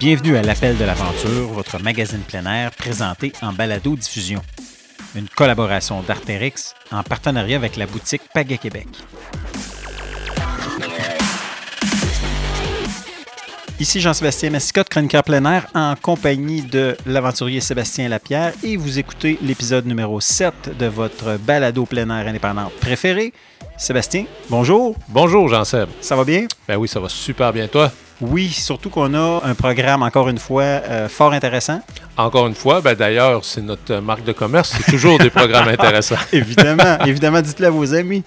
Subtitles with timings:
[0.00, 4.40] Bienvenue à l'Appel de l'Aventure, votre magazine plein air présenté en balado-diffusion.
[5.16, 8.86] Une collaboration d'Artérix en partenariat avec la boutique Paga Québec.
[13.80, 19.36] Ici Jean-Sébastien Massicotte, chroniqueur plein air, en compagnie de l'aventurier Sébastien Lapierre et vous écoutez
[19.42, 23.32] l'épisode numéro 7 de votre balado plein air indépendant préféré.
[23.76, 24.94] Sébastien, bonjour.
[25.08, 25.88] Bonjour Jean-Seb.
[26.00, 26.46] Ça va bien?
[26.68, 27.66] Ben oui, ça va super bien.
[27.66, 27.90] Toi?
[28.20, 31.80] Oui, surtout qu'on a un programme, encore une fois, euh, fort intéressant.
[32.16, 36.16] Encore une fois, ben d'ailleurs, c'est notre marque de commerce, c'est toujours des programmes intéressants.
[36.32, 38.24] évidemment, évidemment, dites-le à vos amis.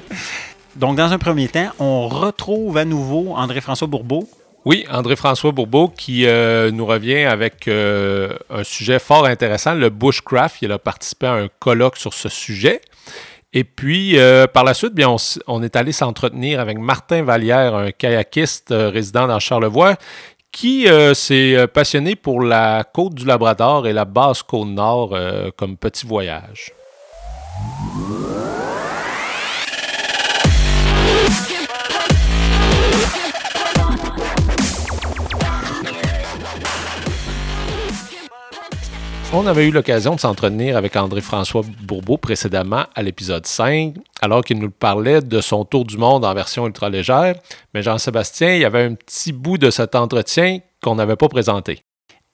[0.76, 4.28] Donc, dans un premier temps, on retrouve à nouveau André-François Bourbeau.
[4.64, 10.62] Oui, André-François Bourbeau qui euh, nous revient avec euh, un sujet fort intéressant, le bushcraft.
[10.62, 12.80] Il a participé à un colloque sur ce sujet.
[13.52, 15.14] Et puis, euh, par la suite, bien,
[15.46, 19.96] on, est allé s'entretenir avec Martin Vallière, un kayakiste euh, résident dans Charlevoix,
[20.50, 25.16] qui euh, s'est passionné pour la côte du Labrador et la basse côte nord
[25.56, 26.72] comme petit voyage.
[39.34, 44.58] On avait eu l'occasion de s'entretenir avec André-François Bourbeau précédemment à l'épisode 5, alors qu'il
[44.58, 47.36] nous parlait de son tour du monde en version ultra-légère.
[47.72, 51.82] Mais Jean-Sébastien, il y avait un petit bout de cet entretien qu'on n'avait pas présenté.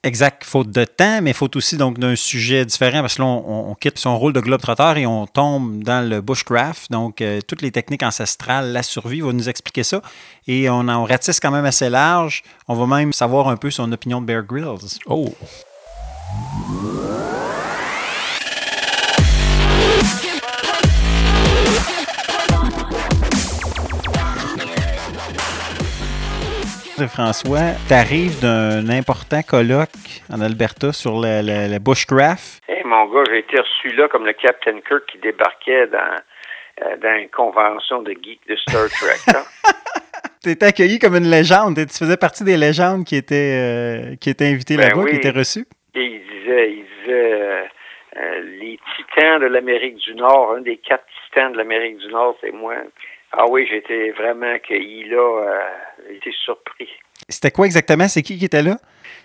[0.02, 3.74] Exact, faute de temps, mais faute aussi donc d'un sujet différent parce que là, on,
[3.74, 6.90] quitte son rôle de globe-trotteur et on tombe dans le bushcraft.
[6.90, 10.02] Donc, euh, toutes les techniques ancestrales, la survie, va nous expliquer ça.
[10.48, 12.42] Et on en ratisse quand même assez large.
[12.66, 14.98] On va même savoir un peu son opinion de Bear Grylls.
[15.06, 15.32] Oh!
[27.06, 29.88] François, tu arrives d'un important colloque
[30.32, 32.62] en Alberta sur le, bushcraft?
[32.68, 36.16] Hey, mon gars, j'ai été reçu là comme le Captain Kirk qui débarquait dans,
[36.86, 39.32] euh, dans une convention de geeks de Star Trek.
[40.42, 41.76] tu étais accueilli comme une légende.
[41.76, 45.30] Tu faisais partie des légendes qui étaient, euh, qui étaient invitées ben là-bas, qui étaient
[45.30, 45.66] reçues?
[45.98, 47.68] Et il disait, il disait
[48.16, 52.36] euh, les titans de l'Amérique du Nord, un des quatre titans de l'Amérique du Nord,
[52.40, 52.76] c'est moi.
[53.32, 55.16] Ah oui, j'étais vraiment accueilli là.
[55.18, 55.64] Euh,
[56.12, 56.88] j'étais surpris.
[57.28, 58.06] C'était quoi exactement?
[58.06, 58.76] C'est qui qui était là?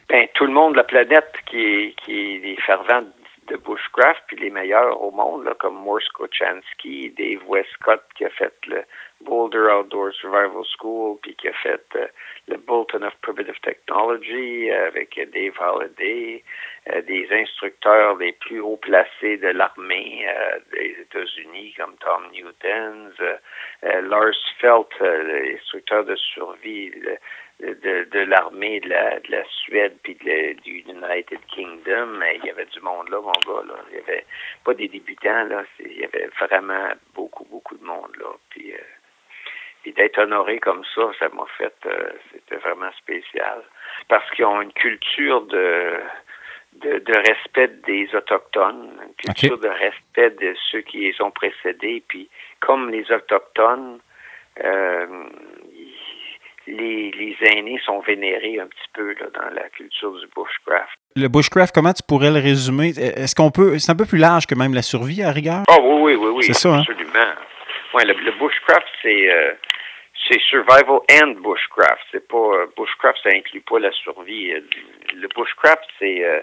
[0.10, 3.04] Ben, tout le monde de la planète qui est, qui est des fervents
[3.48, 8.30] de bushcraft, puis les meilleurs au monde, là, comme Morse Kochansky, Dave Westcott, qui a
[8.30, 8.84] fait le
[9.24, 12.08] Boulder Outdoor Survival School, puis qui a fait euh,
[12.48, 16.44] le Bolton of Primitive Technology avec Dave Holliday,
[16.90, 23.14] euh, des instructeurs les plus haut placés de l'armée euh, des États-Unis, comme Tom Newton,
[23.82, 26.92] Lars Felt, l'instructeur de survie
[27.60, 32.20] de, de l'armée de la, de la Suède puis de, du United Kingdom.
[32.36, 33.64] Il y avait du monde là, mon gars.
[33.68, 33.76] Là.
[33.92, 34.26] Il y avait
[34.64, 35.64] pas des débutants, là.
[35.80, 38.32] Il y avait vraiment beaucoup, beaucoup de monde là.
[38.50, 38.74] Puis
[39.86, 43.62] et d'être honoré comme ça, ça m'a fait, euh, c'était vraiment spécial.
[44.08, 46.00] Parce qu'ils ont une culture de,
[46.82, 52.04] de, respect des Autochtones, une culture de respect de ceux qui les ont précédés.
[52.08, 52.30] Puis,
[52.60, 54.00] comme les Autochtones,
[54.64, 55.06] euh,
[56.68, 60.98] les, les, aînés sont vénérés un petit peu là, dans la culture du bushcraft.
[61.16, 62.90] Le bushcraft, comment tu pourrais le résumer?
[62.98, 63.78] Est-ce qu'on peut.
[63.80, 65.64] C'est un peu plus large que même la survie à rigueur?
[65.68, 66.44] Ah oui, oui, oui, oui.
[66.44, 66.80] C'est ça, hein?
[66.80, 67.34] absolument.
[67.94, 69.32] Ouais, le, bushcraft, c'est.
[69.32, 69.54] Euh,
[70.28, 72.02] c'est survival and bushcraft.
[72.12, 74.52] C'est pas euh, bushcraft, ça inclut pas la survie.
[74.52, 74.62] Euh,
[75.14, 76.42] le bushcraft, c'est euh,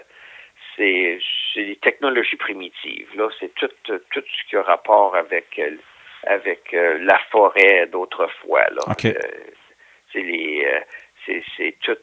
[0.75, 1.19] c'est
[1.53, 3.09] c'est des technologies primitives.
[3.15, 5.59] Là, c'est tout tout ce qui a rapport avec
[6.27, 8.65] avec la forêt d'autrefois.
[8.69, 10.67] Là, c'est les
[11.25, 11.97] c'est c'est tout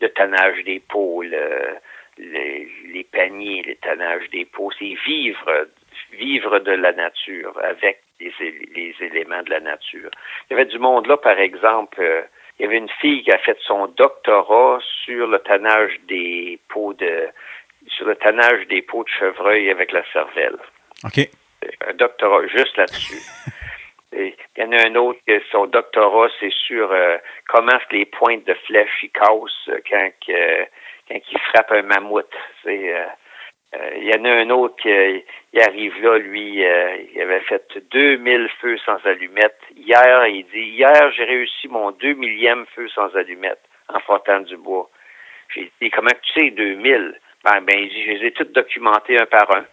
[0.00, 4.70] le tannage des peaux, les, les paniers, le tannage des peaux.
[4.78, 5.68] C'est vivre
[6.12, 10.10] vivre de la nature avec les, éléments de la nature.
[10.50, 12.22] Il y avait du monde là, par exemple, euh,
[12.58, 16.92] il y avait une fille qui a fait son doctorat sur le tannage des peaux
[16.94, 17.28] de
[17.86, 20.58] sur le tannage des peaux de chevreuil avec la cervelle.
[21.04, 21.28] OK.
[21.86, 23.22] Un doctorat juste là-dessus.
[24.12, 27.18] il y en a un autre son doctorat, c'est sur euh,
[27.48, 32.26] comment les pointes de flèche ils cassent quand, quand ils frappent un mammouth.
[32.64, 33.04] C'est euh,
[33.74, 35.20] il y en a un autre qui euh,
[35.62, 39.60] arrive là, lui, euh, il avait fait 2000 feux sans allumettes.
[39.76, 44.56] Hier, il dit, hier, j'ai réussi mon 2 millième feu sans allumettes en frottant du
[44.56, 44.88] bois.
[45.54, 47.20] J'ai dit, comment tu sais 2000?
[47.44, 49.64] Ben, ben, il dit, je les ai toutes documentées un par un.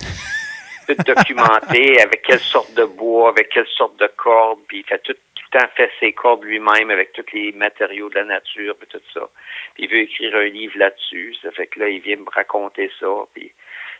[0.86, 5.02] toutes documentées avec quelle sorte de bois, avec quelle sorte de corde, puis il fait
[5.02, 5.16] tout,
[5.50, 9.28] temps fait ses cordes lui-même avec tous les matériaux de la nature et tout ça.
[9.74, 11.34] Puis il veut écrire un livre là-dessus.
[11.42, 13.06] Ça fait que là, il vient me raconter ça.
[13.34, 13.52] Puis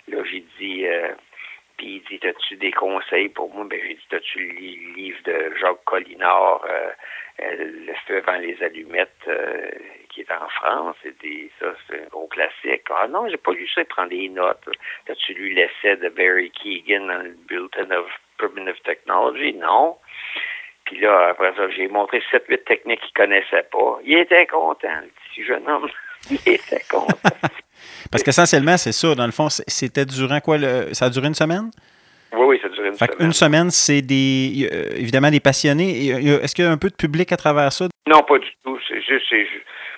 [0.08, 1.12] là, j'ai dit, euh,
[1.76, 3.64] puis il dit, as-tu des conseils pour moi?
[3.68, 6.90] Ben, j'ai dit, as-tu le livre de Jacques Collinard, euh,
[7.42, 9.28] euh, Le feu avant les allumettes,
[10.10, 10.96] qui est en France?
[11.04, 12.82] Et dit, ça, c'est un gros classique.
[12.90, 14.68] Ah non, j'ai pas lu ça, il prend des notes.
[15.08, 18.06] As-tu lu l'essai de Barry Keegan dans le Bulletin of
[18.38, 19.52] Primitive Technology?
[19.54, 19.96] Non.
[20.90, 24.00] Puis là, après ça, j'ai montré 7-8 techniques qu'il connaissait pas.
[24.04, 25.88] Il était content, le petit jeune homme.
[26.30, 27.14] Il était content.
[28.10, 29.14] Parce qu'essentiellement, c'est ça.
[29.14, 30.58] Dans le fond, c'était durant quoi?
[30.58, 30.92] Le...
[30.92, 31.70] Ça a duré une semaine?
[32.32, 33.16] Oui, oui, ça a duré une semaine.
[33.20, 36.08] Une semaine, c'est des euh, évidemment des passionnés.
[36.08, 37.86] Est-ce qu'il y a un peu de public à travers ça?
[38.08, 38.76] Non, pas du tout.
[38.88, 39.32] C'est juste,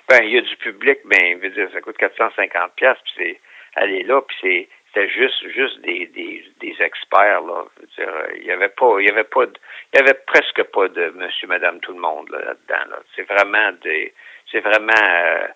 [0.07, 3.39] ben, il y a du public, ben, veut dire, ça coûte 450 pièces, puis c'est
[3.81, 7.65] aller là, puis c'est c'était juste juste des, des, des experts là.
[7.97, 9.45] Dire, il y avait pas il y avait pas
[9.93, 12.99] il y avait presque pas de monsieur madame tout le monde là, dedans là.
[13.15, 14.13] C'est vraiment des
[14.51, 15.47] c'est vraiment euh,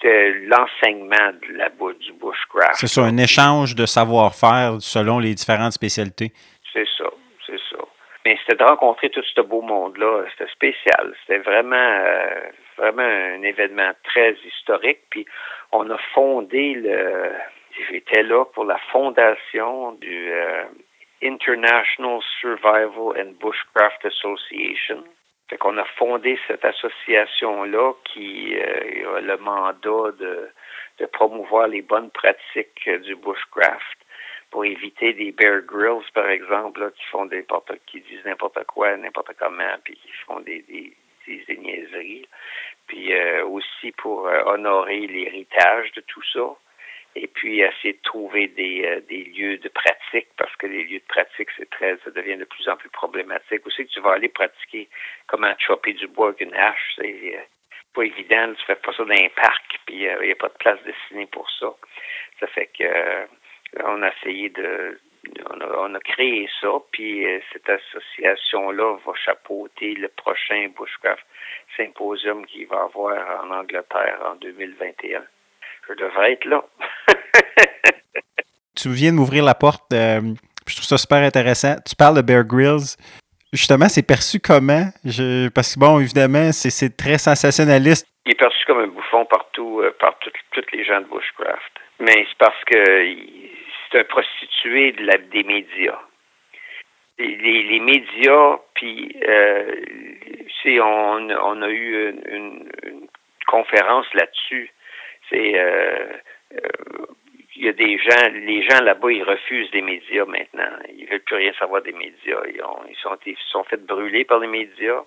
[0.00, 2.74] c'était l'enseignement de la du bushcraft.
[2.74, 6.32] C'est ça, un échange de savoir-faire selon les différentes spécialités.
[6.72, 7.10] C'est ça,
[7.46, 7.82] c'est ça.
[8.24, 11.14] Mais c'était de rencontrer tout ce beau monde-là, c'était spécial.
[11.20, 12.40] C'était vraiment, euh,
[12.76, 15.00] vraiment un événement très historique.
[15.10, 15.26] Puis
[15.72, 17.32] on a fondé le,
[17.90, 20.64] j'étais là pour la fondation du euh,
[21.22, 25.04] International Survival and Bushcraft Association.
[25.48, 30.50] Fait qu'on a fondé cette association-là qui euh, a le mandat de,
[31.12, 33.98] promouvoir les bonnes pratiques du bushcraft
[34.50, 37.44] pour éviter des bear grills, par exemple, qui font des
[37.86, 40.94] qui disent n'importe quoi, n'importe comment, puis qui font des, des,
[41.26, 42.28] des niaiseries.
[42.86, 46.56] Puis euh, aussi pour honorer l'héritage de tout ça
[47.14, 51.00] et puis essayer de trouver des, euh, des lieux de pratique parce que les lieux
[51.00, 53.66] de pratique, c'est très, ça devient de plus en plus problématique.
[53.66, 54.88] Aussi que tu vas aller pratiquer?
[55.26, 57.40] Comment chopper du bois avec une hache, c'est euh,
[57.94, 60.48] pas évident, tu fais pas ça dans un parc, puis euh, il n'y a pas
[60.48, 61.74] de place destinée pour ça.
[62.40, 63.26] Ça fait que
[63.84, 64.98] on a essayé de
[65.50, 71.26] on a, on a créé ça, puis cette association-là va chapeauter le prochain Bushcraft
[71.76, 75.26] Symposium qui va avoir en Angleterre en 2021
[75.88, 76.64] je devrais être là.
[78.76, 79.92] tu viens de m'ouvrir la porte.
[79.92, 80.20] Euh,
[80.66, 81.76] je trouve ça super intéressant.
[81.86, 82.96] Tu parles de Bear Grylls.
[83.52, 84.92] Justement, c'est perçu comment?
[85.04, 88.06] Je, parce que, bon, évidemment, c'est très sensationnaliste.
[88.26, 91.72] Il est perçu comme un bouffon partout, euh, par tous les gens de Bushcraft.
[92.00, 92.76] Mais c'est parce que
[93.90, 95.98] c'est un prostitué de la, des médias.
[97.18, 99.74] Les, médias, puis euh,
[100.66, 102.70] on, on, a eu une
[103.46, 104.70] conférence là-dessus
[105.30, 106.12] c'est euh,
[106.52, 107.06] euh,
[107.56, 110.70] il y a des gens, les gens là-bas, ils refusent des médias maintenant.
[110.96, 112.40] Ils veulent plus rien savoir des médias.
[112.54, 115.02] Ils, ont, ils sont, ils sont fait brûler par les médias.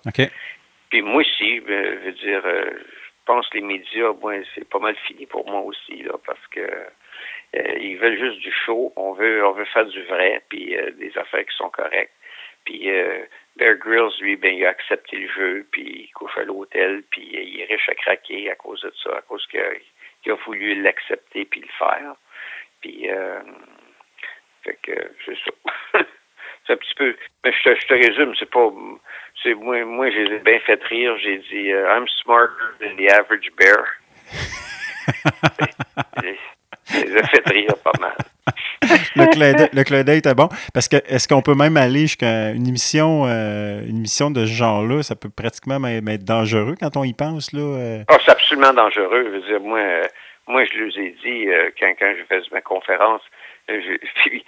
[0.90, 4.80] Puis moi aussi, je veux dire, euh, je pense que les médias, moi, c'est pas
[4.80, 6.68] mal fini pour moi aussi, là, parce que
[7.54, 8.92] ils veulent juste du show.
[8.96, 12.12] On veut, on veut faire du vrai, puis des affaires qui sont correctes.
[12.64, 12.88] Puis
[13.56, 17.28] Bear Grylls, lui, ben, il a accepté le jeu, puis il couche à l'hôtel, puis
[17.30, 19.46] il est riche à craquer à cause de ça, à cause
[20.22, 22.14] qu'il qui a voulu l'accepter puis le faire.
[22.80, 23.40] Puis, euh,
[24.64, 25.50] fait que c'est ça.
[26.66, 27.16] c'est un petit peu.
[27.44, 28.70] Mais je te, je te résume, c'est pas.
[29.42, 31.16] C'est moi, moi, j'ai bien fait rire.
[31.18, 33.84] J'ai dit euh, I'm smarter than the average bear.
[36.94, 38.16] Ai fait rire pas mal.
[39.16, 40.48] le clin d'œil était bon.
[40.74, 44.52] Parce que est-ce qu'on peut même aller jusqu'à une émission, euh, une émission de ce
[44.52, 45.02] genre-là?
[45.02, 47.52] Ça peut pratiquement même être dangereux quand on y pense.
[47.52, 47.60] là.
[47.60, 48.04] Euh.
[48.08, 49.24] Ah, c'est absolument dangereux.
[49.24, 50.02] Je veux dire, moi, euh,
[50.46, 51.46] moi je leur ai dit,
[51.78, 53.22] quand, quand je faisais ma conférence,
[53.68, 54.44] puis,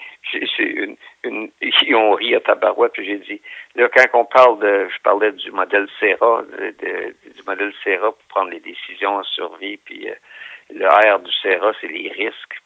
[0.59, 3.41] une, une, ils ont ri à tabarouette, puis j'ai dit,
[3.77, 8.51] là, quand on parle de, je parlais du modèle Serra, du modèle Serra pour prendre
[8.51, 10.09] les décisions en survie, puis
[10.71, 12.61] le R du Serra, c'est les risques.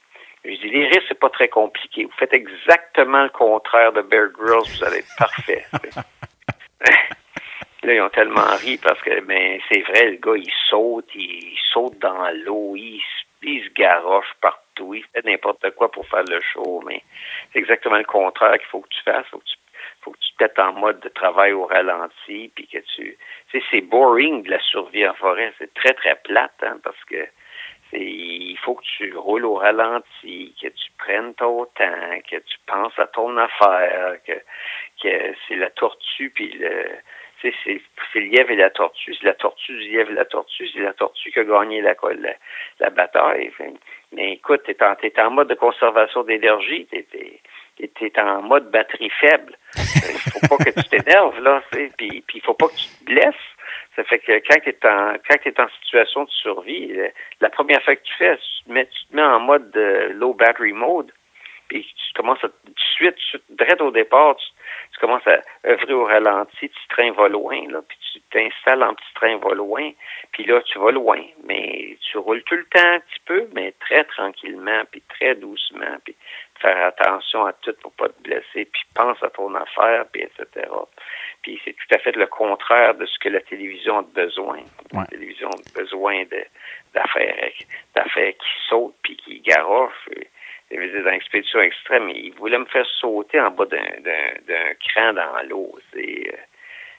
[0.44, 2.04] Je dis, les risques, c'est pas très compliqué.
[2.04, 5.64] Vous faites exactement le contraire de Bear Grylls, vous allez être parfait.
[7.88, 11.56] Là, ils ont tellement ri parce que, ben, c'est vrai, le gars, il saute, il,
[11.72, 13.00] saute dans l'eau, il,
[13.42, 17.02] se garoche partout, il fait n'importe quoi pour faire le show, mais
[17.50, 19.24] c'est exactement le contraire qu'il faut que tu fasses.
[19.30, 19.56] Faut que tu,
[20.02, 23.16] faut que tu en mode de travail au ralenti, puis que tu,
[23.50, 27.02] tu sais, c'est boring de la survie en forêt, c'est très, très plate, hein, parce
[27.04, 27.26] que
[27.94, 32.98] il faut que tu roules au ralenti, que tu prennes ton temps, que tu penses
[32.98, 34.34] à ton affaire, que,
[35.02, 36.84] que c'est la tortue, puis le,
[37.42, 39.14] c'est, c'est le lièvre et la tortue.
[39.14, 40.68] C'est la tortue du lièvre et la tortue.
[40.72, 42.34] C'est la tortue qui a gagné la, la,
[42.80, 43.50] la bataille.
[44.12, 46.88] Mais écoute, tu es en, en mode de conservation d'énergie.
[46.92, 49.56] es en mode batterie faible.
[49.76, 53.34] Il faut pas que tu t'énerves, là, puis il faut pas que tu te blesses.
[53.96, 56.92] Ça fait que quand tu es en quand es en situation de survie,
[57.40, 59.74] la première fois que tu fais, tu te mets, tu te mets en mode
[60.14, 61.12] low battery mode,
[61.68, 63.16] puis tu commences à, tout de suite,
[63.50, 64.46] direct au départ, tu,
[64.98, 68.94] tu commences à œuvrer au ralenti, petit train va loin, là, puis tu t'installes en
[68.94, 69.90] petit train va loin,
[70.32, 73.72] puis là, tu vas loin, mais tu roules tout le temps un petit peu, mais
[73.80, 76.16] très tranquillement, puis très doucement, puis
[76.60, 80.66] faire attention à tout pour pas te blesser, puis pense à ton affaire, puis etc.
[81.42, 84.58] Puis c'est tout à fait le contraire de ce que la télévision a besoin.
[84.92, 86.24] La télévision a besoin
[86.92, 87.52] d'affaires
[87.94, 90.08] d'affaires qui sautent puis qui garochent
[90.70, 95.78] dans l'expédition extrême, il voulait me faire sauter en bas d'un cran dans l'eau.
[95.96, 96.32] Euh,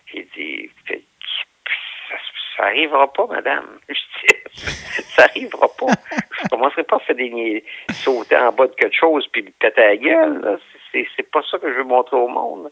[0.08, 2.16] j'ai dit, ça,
[2.58, 3.80] ça arrivera pas, madame.
[3.90, 4.36] Je dis,
[5.16, 5.94] ça arrivera pas.
[6.44, 9.82] Je commencerai pas à faire des sauter en bas de quelque chose puis me péter
[9.82, 10.60] la gueule.
[10.92, 12.72] C'est pas ça que je veux montrer au monde.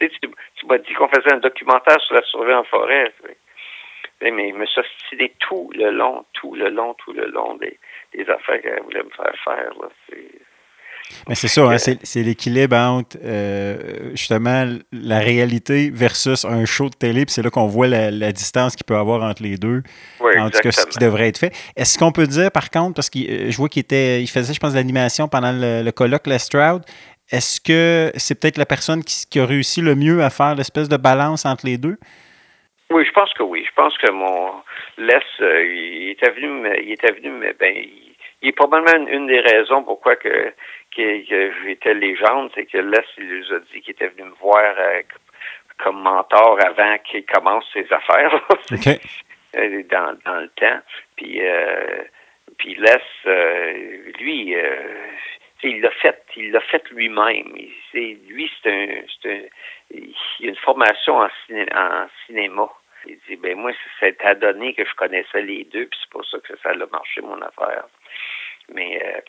[0.00, 3.12] Tu, tu m'as dit qu'on faisait un documentaire sur la survie en forêt.
[4.22, 7.78] Mais il me s'ostinait tout le long, tout le long, tout le long des,
[8.14, 9.72] des affaires qu'elle voulait me faire faire.
[9.80, 9.88] Là.
[11.28, 16.94] Mais c'est ça, hein, c'est l'équilibre entre euh, justement la réalité versus un show de
[16.94, 19.82] télé, puis c'est là qu'on voit la, distance qu'il peut y avoir entre les deux,
[20.20, 21.52] oui, en tout cas ce qui devrait être fait.
[21.76, 24.52] Est-ce qu'on peut dire par contre, parce que euh, je vois qu'il était, il faisait,
[24.52, 26.82] je pense, l'animation pendant le, colloque Les Stroud,
[27.30, 30.88] est-ce que c'est peut-être la personne qui, qui, a réussi le mieux à faire l'espèce
[30.88, 31.98] de balance entre les deux?
[32.90, 33.64] Oui, je pense que oui.
[33.66, 34.62] Je pense que mon
[34.96, 39.40] Les, euh, il était venu, il était venu, mais ben, il, est probablement une, des
[39.40, 40.52] raisons pourquoi que,
[40.96, 44.74] que, j'étais légende, c'est que Les, il nous a dit qu'il était venu me voir
[44.78, 45.02] euh,
[45.78, 48.46] comme mentor avant qu'il commence ses affaires.
[49.56, 50.78] Euh, dans, dans le temps.
[51.16, 52.02] Puis, euh,
[52.58, 54.54] puis Les, lui,
[55.62, 57.52] il l'a fait, il l'a fait lui-même.
[57.92, 59.40] Lui, c'est un, un,
[59.90, 61.28] il a une formation en,
[61.74, 62.68] en cinéma.
[63.06, 66.24] Il dit, ben moi, c'est à donné que je connaissais les deux, puis c'est pour
[66.26, 67.84] ça que ça a marché, mon affaire.
[68.70, 69.20] Mais, euh,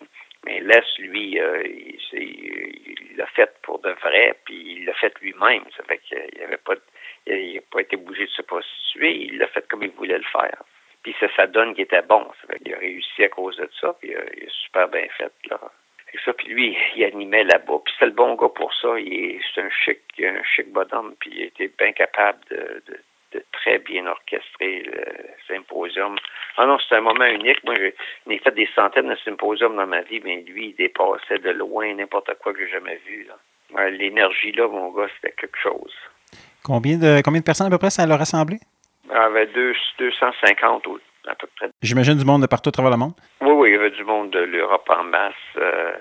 [0.45, 1.63] mais laisse, lui, euh,
[2.13, 5.63] il l'a fait pour de vrai, puis il l'a fait lui-même.
[5.77, 6.75] Ça fait qu'il n'avait pas,
[7.27, 10.23] il n'a pas été bougé de se prostituer, il l'a fait comme il voulait le
[10.23, 10.63] faire.
[11.03, 12.27] Puis ça, ça donne qu'il était bon.
[12.41, 15.07] Ça fait qu'il a réussi à cause de ça, puis euh, il a super bien
[15.17, 15.59] fait, là.
[16.11, 17.79] C'est ça, puis lui, il animait là-bas.
[17.85, 18.89] Puis c'est le bon gars pour ça.
[18.97, 22.81] C'est un chic, un chic bonhomme, puis il était bien capable de,
[23.33, 25.03] de très bien orchestrer le
[25.47, 26.15] symposium.
[26.57, 27.63] Ah non, c'est un moment unique.
[27.63, 31.51] Moi, j'ai fait des centaines de symposiums dans ma vie, mais lui, il dépassait de
[31.51, 33.27] loin n'importe quoi que j'ai jamais vu.
[33.91, 35.93] L'énergie là, mon gars, c'était quelque chose.
[36.63, 38.57] Combien de combien de personnes à peu près ça l'a rassemblé?
[39.05, 40.87] Il y avait deux, 250
[41.29, 41.69] à peu près.
[41.81, 43.13] J'imagine du monde de partout à travers le monde?
[43.41, 45.93] Oui, oui, il y avait du monde de l'Europe en masse, euh,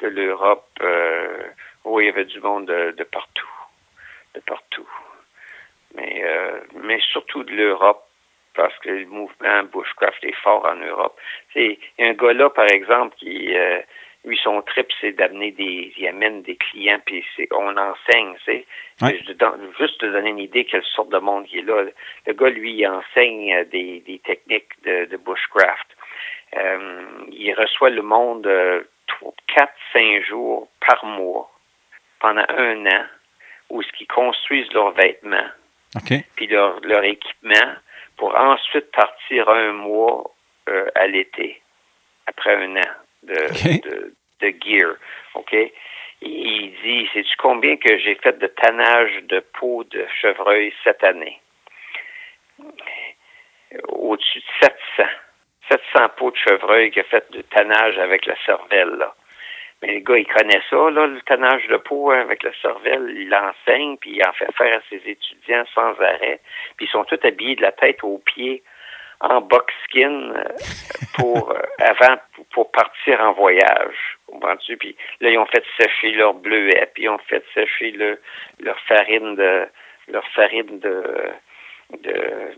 [0.00, 0.68] de l'Europe.
[0.80, 1.42] Euh,
[1.84, 3.48] oui, il y avait du monde de partout.
[4.34, 4.88] De partout
[5.94, 8.04] mais, euh, mais surtout de l'Europe,
[8.54, 11.18] parce que le mouvement Bushcraft est fort en Europe.
[11.54, 13.54] Il y a un gars là, par exemple, qui,
[14.24, 18.66] lui, son trip, c'est d'amener des, il amène des clients, puis on enseigne, tu sais.
[19.78, 21.84] Juste te donner une idée quelle sorte de monde il est là.
[22.26, 25.96] Le gars, lui, il enseigne des, des techniques de, de bushcraft.
[26.56, 27.02] Euh,
[27.32, 28.82] il reçoit le monde euh,
[29.54, 31.50] 4 cinq jours par mois
[32.20, 33.04] pendant un an
[33.70, 35.48] où ce qu'ils construisent leurs vêtements
[36.36, 37.74] puis leur, leur équipement
[38.16, 40.30] pour ensuite partir un mois
[40.68, 41.60] euh, à l'été,
[42.26, 42.90] après un an
[43.22, 44.96] de, de, gear.
[45.34, 45.54] OK?
[46.24, 51.40] il dit, sais-tu combien que j'ai fait de tannage de peau de chevreuil cette année?
[53.88, 55.04] Au-dessus de 700.
[55.70, 59.14] 700 peaux de chevreuil qu'il a fait de tannage avec la cervelle, là.
[59.80, 63.12] Mais le gars, il connaît ça, là, le tannage de peau hein, avec la cervelle.
[63.16, 66.40] Il l'enseigne, puis il en fait faire à ses étudiants sans arrêt.
[66.76, 68.62] Puis ils sont tous habillés de la tête aux pieds
[69.22, 70.44] en buckskin euh,
[71.14, 72.16] pour euh, avant
[72.52, 74.18] pour partir en voyage.
[74.26, 74.76] Comprends-tu?
[74.76, 78.20] Puis là, ils ont fait sécher leur bleuet, puis ils ont fait sécher le,
[78.60, 79.66] leur farine de
[80.08, 81.30] leur farine de
[82.02, 82.56] de,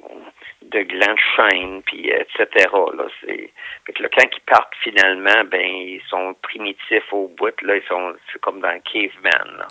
[0.63, 2.47] de glands de chêne, puis etc.
[2.73, 3.51] Là, c'est,
[3.85, 7.83] fait que là, quand ils partent finalement, ben ils sont primitifs au bout, là, ils
[7.89, 9.59] sont c'est comme dans Caveman.
[9.59, 9.67] Là.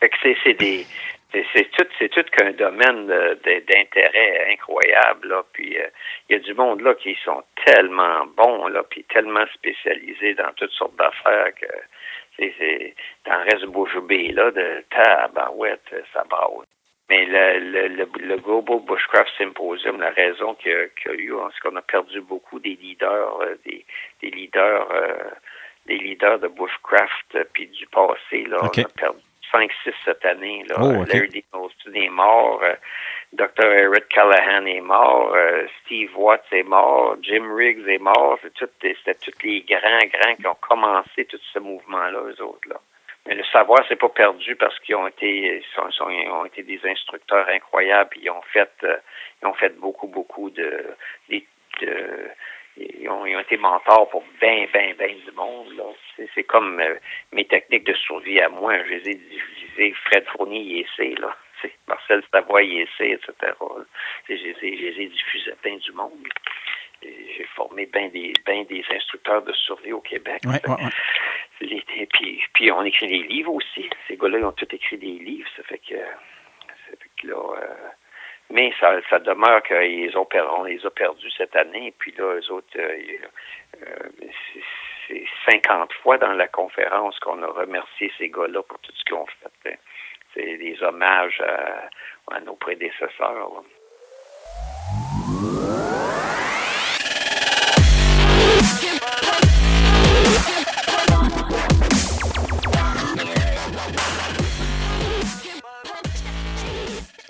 [0.00, 0.86] fait que c'est, c'est des
[1.32, 5.86] c'est, tout c'est tout qu'un domaine d'intérêt incroyable là puis euh,
[6.28, 10.52] il y a du monde là qui sont tellement bons là puis tellement spécialisés dans
[10.56, 11.66] toutes sortes d'affaires que
[12.36, 12.94] c'est, c'est
[13.26, 16.66] dans le reste du Boujubé là de tabarouette ça brasse
[17.08, 21.76] mais le, le, le, Global Bushcraft Symposium, la raison qu'il y, a eu, c'est qu'on
[21.76, 23.84] a perdu beaucoup des leaders, euh, des,
[24.22, 25.30] des leaders euh,
[25.86, 28.44] des leaders de bushcraft puis du passé.
[28.46, 28.58] Là.
[28.62, 29.20] On a perdu
[29.52, 30.64] 5-6 cette année.
[30.68, 30.76] Là.
[30.80, 32.62] Oh, Larry Dickinson est mort.
[33.32, 33.64] Dr.
[33.64, 35.34] Eric Callahan est mort,
[35.80, 38.38] Steve Watts est mort, Jim Riggs est mort.
[38.58, 42.68] C'était tous les grands, grands qui ont commencé tout ce mouvement-là, eux autres.
[42.68, 42.76] Là.
[43.26, 46.80] Mais le savoir, c'est pas perdu parce qu'ils ont été, sont, sont, ont été des
[46.84, 48.16] instructeurs incroyables.
[48.20, 48.96] Ils ont fait, euh,
[49.40, 50.84] ils ont fait beaucoup, beaucoup de,
[51.30, 51.42] de,
[51.80, 52.30] de
[52.76, 55.68] ils, ont, ils ont, été mentors pour bien, bien, bien du monde.
[56.34, 56.94] C'est comme euh,
[57.32, 58.82] mes techniques de survie à moi.
[58.84, 59.94] Je les ai diffusées.
[60.04, 61.36] Fred Fournier, il essaie, là.
[61.88, 63.52] Marcel Savoie, il essaie, etc.
[64.28, 66.28] Je les, ai, je les ai diffusées à bien du monde.
[67.02, 70.40] J'ai formé bien des, ben des instructeurs de survie au Québec.
[70.44, 73.90] Ouais, ouais, puis, puis on écrit des livres aussi.
[74.06, 75.48] Ces gars-là, ils ont tous écrit des livres.
[75.56, 77.88] Ça fait que, ça fait que là, euh,
[78.50, 81.94] mais ça, demeure qu'ils ont on les a perdus cette année.
[81.98, 82.98] Puis là, eux autres, euh,
[83.82, 84.08] euh,
[85.08, 89.14] c'est 50 fois dans la conférence qu'on a remercié ces gars-là pour tout ce qu'ils
[89.14, 89.70] ont fait.
[89.70, 89.76] Hein.
[90.34, 91.42] C'est des hommages
[92.30, 93.62] à nos prédécesseurs.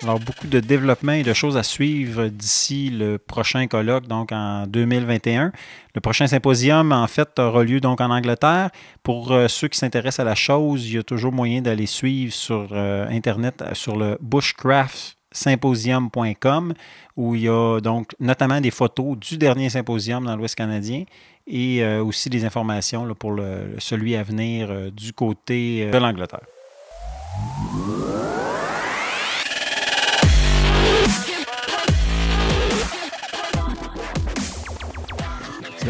[0.03, 4.67] Alors, beaucoup de développement et de choses à suivre d'ici le prochain colloque, donc en
[4.67, 5.53] 2021.
[5.95, 8.69] Le prochain symposium, en fait, aura lieu donc en Angleterre.
[9.01, 12.33] Pour euh, ceux qui s'intéressent à la chose, il y a toujours moyen d'aller suivre
[12.33, 16.73] sur euh, Internet, euh, sur le bushcraftsymposium.com,
[17.15, 21.05] où il y a donc notamment des photos du dernier symposium dans l'Ouest canadien
[21.47, 26.39] et aussi des informations pour le, celui à venir du côté de l'Angleterre.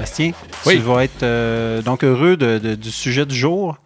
[0.06, 0.32] Sébastien,
[0.64, 3.78] tu vas être euh, donc heureux du sujet du jour.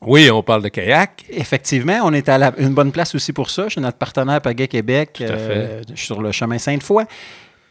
[0.00, 1.24] Oui, on parle de kayak.
[1.30, 3.68] Effectivement, on est à une bonne place aussi pour ça.
[3.68, 7.04] Chez notre partenaire Pagaie Québec, euh, sur le chemin Sainte-Foy.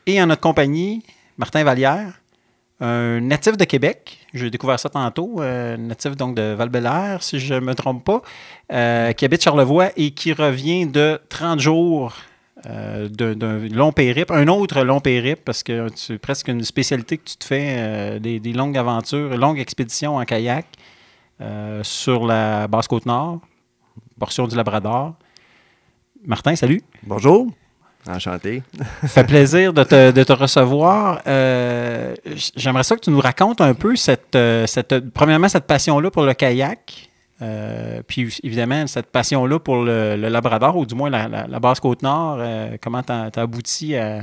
[0.05, 1.03] Et en notre compagnie,
[1.37, 2.13] Martin Vallière,
[2.79, 4.19] un natif de Québec.
[4.33, 6.69] J'ai découvert ça tantôt, euh, natif donc de val
[7.19, 8.21] si je ne me trompe pas,
[9.13, 12.15] qui habite Charlevoix et qui revient de 30 jours
[12.67, 17.23] euh, d'un long périple, un autre long périple, parce que c'est presque une spécialité que
[17.23, 20.67] tu te fais, euh, des, longues aventures, longues expéditions en kayak
[21.41, 23.39] euh, sur la Basse-Côte-Nord,
[24.19, 25.15] portion du Labrador.
[26.23, 26.83] Martin, salut.
[27.01, 27.47] Bonjour.
[28.07, 28.61] Enchanté.
[28.77, 31.21] Ça fait plaisir de te, recevoir.
[32.55, 36.35] J'aimerais ça que tu nous racontes un peu cette, cette premièrement, cette passion-là pour le
[36.35, 37.10] kayak.
[37.41, 42.77] Euh, puis évidemment, cette passion-là pour le, Labrador, ou du moins la, la, Basse-Côte-Nord, euh,
[42.81, 44.21] comment tu as, abouti à,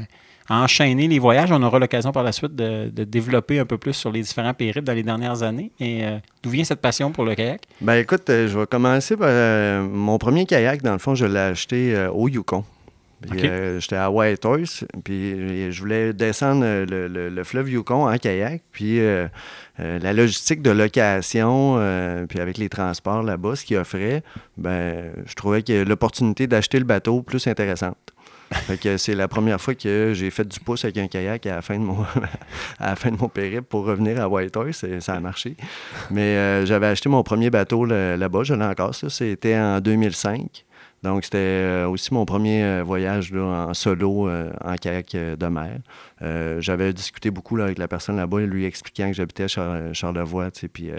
[0.49, 1.51] enchaîner les voyages?
[1.51, 4.87] On aura l'occasion par la suite de, développer un peu plus sur les différents périples
[4.87, 5.73] dans les dernières années.
[5.81, 7.63] Et euh, d'où vient cette passion pour le kayak?
[7.81, 12.09] Ben écoute, je vais commencer par mon premier kayak, dans le fond, je l'ai acheté
[12.13, 12.65] au Yukon.
[13.33, 18.63] J'étais à Whitehorse, puis je voulais descendre le, fleuve Yukon en kayak.
[18.71, 19.01] Puis
[19.81, 21.77] euh, euh, la logistique de location,
[22.29, 24.23] puis avec les transports là-bas, ce qu'ils offraient,
[24.57, 27.97] ben, je trouvais que l'opportunité d'acheter le bateau plus intéressante.
[28.51, 31.57] Fait que c'est la première fois que j'ai fait du pouce avec un kayak à
[31.57, 31.99] la fin de mon,
[32.79, 34.87] à la fin de mon périple pour revenir à Whitehorse.
[35.01, 35.55] Ça a marché.
[36.11, 38.95] Mais j'avais acheté mon premier bateau là-bas, je l'ai encore.
[38.95, 40.65] Ça, c'était en 2005.
[41.03, 45.79] Donc, c'était euh, aussi mon premier euh, voyage en solo euh, en kayak de mer.
[46.21, 50.91] J'avais discuté beaucoup avec la personne là-bas, lui expliquant que j'habitais à Charlevoix, puis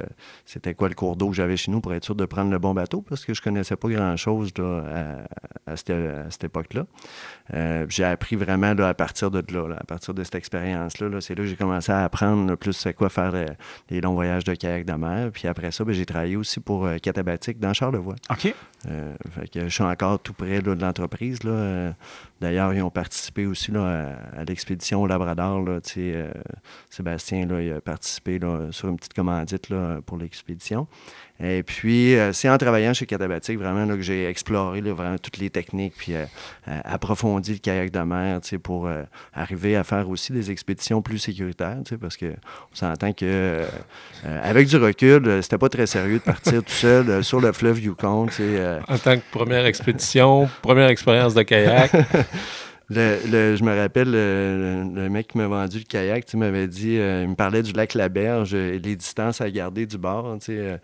[0.46, 2.60] c'était quoi le cours d'eau que j'avais chez nous pour être sûr de prendre le
[2.60, 4.52] bon bateau, parce que je connaissais pas grand-chose
[5.68, 6.86] à, cette, époque-là.
[7.90, 11.22] j'ai appris vraiment à partir de là, à partir de cette expérience-là.
[11.22, 13.34] c'est là que j'ai commencé à apprendre plus c'est quoi faire
[13.90, 15.32] les longs voyages de kayak de mer.
[15.32, 18.16] Puis après ça, ben, j'ai travaillé aussi pour Catabatic dans Charlevoix.
[18.30, 18.54] OK.
[18.84, 21.40] fait que je suis encore tout près de l'entreprise.
[21.46, 21.92] Euh,
[22.42, 25.62] d'ailleurs, ils ont participé aussi là, à, l'expédition au Labrador.
[25.62, 26.32] Là, euh,
[26.90, 28.40] Sébastien là, il a participé
[28.72, 30.88] sur une petite commandite là, pour l'expédition.
[31.42, 35.38] Et puis, euh, c'est en travaillant chez Catabatic vraiment là, que j'ai exploré vraiment toutes
[35.38, 36.26] les techniques, puis euh,
[36.68, 38.90] euh, approfondi le kayak de mer pour
[39.34, 42.36] arriver à faire aussi des expéditions plus sécuritaires, parce qu'on
[42.74, 43.64] s'entend que
[44.24, 48.28] avec du recul, c'était pas très sérieux de partir tout seul sur le fleuve Yukon.
[48.88, 51.92] en tant que première expédition, première expérience de kayak.
[52.90, 57.30] Le, je me rappelle, le, mec qui m'a vendu le kayak, tu m'avait dit, il
[57.30, 60.38] me parlait du lac La Berge et les distances à garder du bord.
[60.40, 60.80] Tu sais,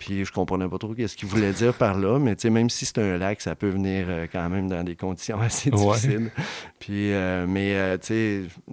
[0.00, 2.98] puis je comprenais pas trop ce qu'il voulait dire par là, mais même si c'est
[2.98, 6.30] un lac, ça peut venir euh, quand même dans des conditions assez difficiles.
[6.78, 7.98] Puis, euh, mais euh,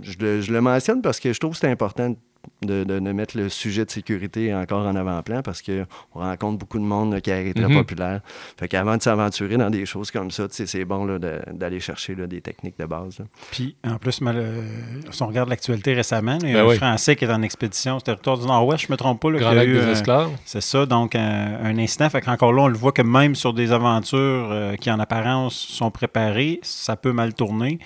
[0.02, 2.16] je, le, je le mentionne parce que je trouve que c'est important de,
[2.62, 7.20] de, mettre le sujet de sécurité encore en avant-plan parce qu'on rencontre beaucoup de monde
[7.22, 7.78] qui est très mhm.
[7.78, 8.22] populaire.
[8.58, 12.78] Fait qu'avant de s'aventurer dans des choses comme ça, c'est bon d'aller chercher des techniques
[12.80, 13.20] de base.
[13.52, 14.62] Puis, en plus, euh,
[15.12, 17.98] si on regarde l'actualité récemment, il y a ben un Français qui est en expédition
[17.98, 19.30] au territoire du Nord-Ouest, je ne me trompe pas.
[19.30, 20.32] Le Grand lac des Esclaves.
[20.46, 22.10] C'est ça, donc un, incident.
[22.10, 25.56] Fait qu'encore là, on le voit que même sur des aventures euh, qui, en apparence,
[25.56, 27.80] sont préparées, ça peut mal tourner.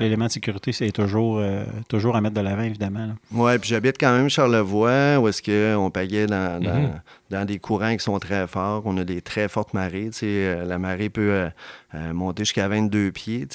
[0.00, 3.08] L'élément de sécurité, c'est toujours, euh, toujours à mettre de l'avant, évidemment.
[3.32, 7.00] Oui, puis j'habite quand même Charlevoix, où est-ce qu'on payait dans, mhm.
[7.30, 8.82] dans, des courants qui sont très forts.
[8.86, 10.10] On a des très fortes marées.
[10.22, 11.48] Euh, la marée peut
[11.94, 13.46] euh, monter jusqu'à 22 pieds.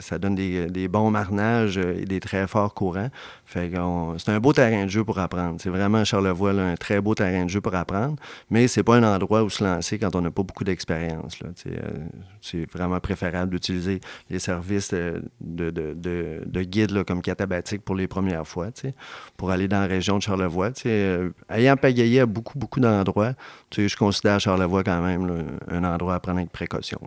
[0.00, 3.10] Ça, donne des, bons marnages et des très forts courants.
[3.48, 5.56] C'est un beau terrain de jeu pour apprendre.
[5.60, 8.16] C'est vraiment Charlevoix, un très beau terrain de jeu pour apprendre.
[8.50, 11.38] Mais c'est pas un endroit où se lancer quand on n'a pas beaucoup d'expérience.
[12.40, 18.68] c'est vraiment préférable d'utiliser les services de, guide comme catabatique pour les premières fois,
[19.36, 20.70] pour aller dans la région de Charlevoix.
[20.86, 23.34] Euh, ayant pagayé à beaucoup, beaucoup d'endroits,
[23.76, 26.98] je considère Charlevoix quand même un endroit à prendre avec précaution.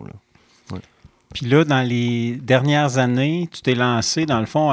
[1.34, 4.72] Puis là, dans les dernières années, tu t'es lancé, dans le fond,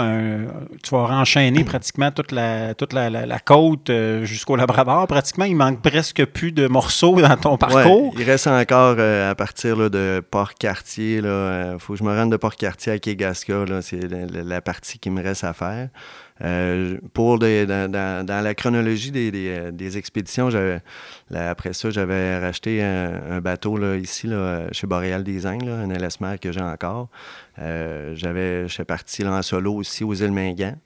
[0.83, 5.07] tu vas enchaîner pratiquement toute la, toute la, côte euh, jusqu'au Labrador.
[5.07, 8.13] Pratiquement, il manque presque plus de morceaux dans ton parcours.
[8.17, 11.17] il reste encore euh, à partir de Port-Cartier.
[11.17, 13.65] Il euh, faut que je me rende de Port-Cartier à Kegaska.
[13.81, 15.89] C'est la, partie qui me reste à faire.
[16.43, 19.31] Euh, pour dans, la chronologie des,
[19.71, 20.49] des, expéditions,
[21.33, 26.51] après ça, j'avais racheté un, bateau là, ici là, chez Boreal Design, un LSMR que
[26.51, 27.09] j'ai encore.
[27.59, 30.77] Euh, j'avais, j'étais parti là, en solo aussi aux îles Mingan.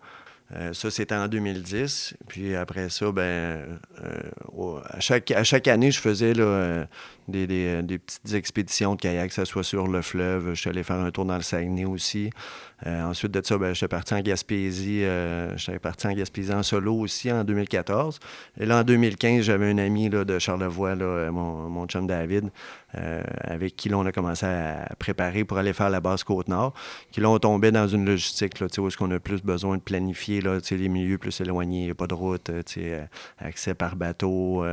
[0.56, 2.16] Euh, ça, c'était en 2010.
[2.28, 3.80] Puis après ça, ben,
[4.90, 6.88] à, chaque, à chaque année, je faisais là,
[7.32, 7.48] des,
[7.82, 10.54] des, petites expéditions de kayak, que ce soit sur le fleuve.
[10.54, 12.30] Je suis allé faire un tour dans le Saguenay aussi.
[12.88, 15.04] Euh, ensuite de ça, ben, j'étais parti en Gaspésie.
[15.04, 18.20] Euh, j'étais parti en Gaspésie en solo aussi en 2014.
[18.60, 22.50] Et là, en 2015, j'avais un ami là, de Charlevoix, là, mon, mon chum David,
[22.96, 26.74] euh, avec qui on a commencé à préparer pour aller faire la base Côte-Nord.
[27.12, 29.82] Qui là, on tombait dans une logistique là, où est-ce qu'on a plus besoin de
[29.82, 32.50] planifier là, les milieux plus éloignés, pas de route,
[33.40, 34.64] accès par bateau.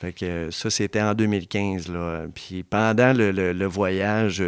[0.00, 1.88] Fait que ça, c'était en 2015.
[1.88, 2.26] Là.
[2.34, 4.42] Puis pendant le, voyage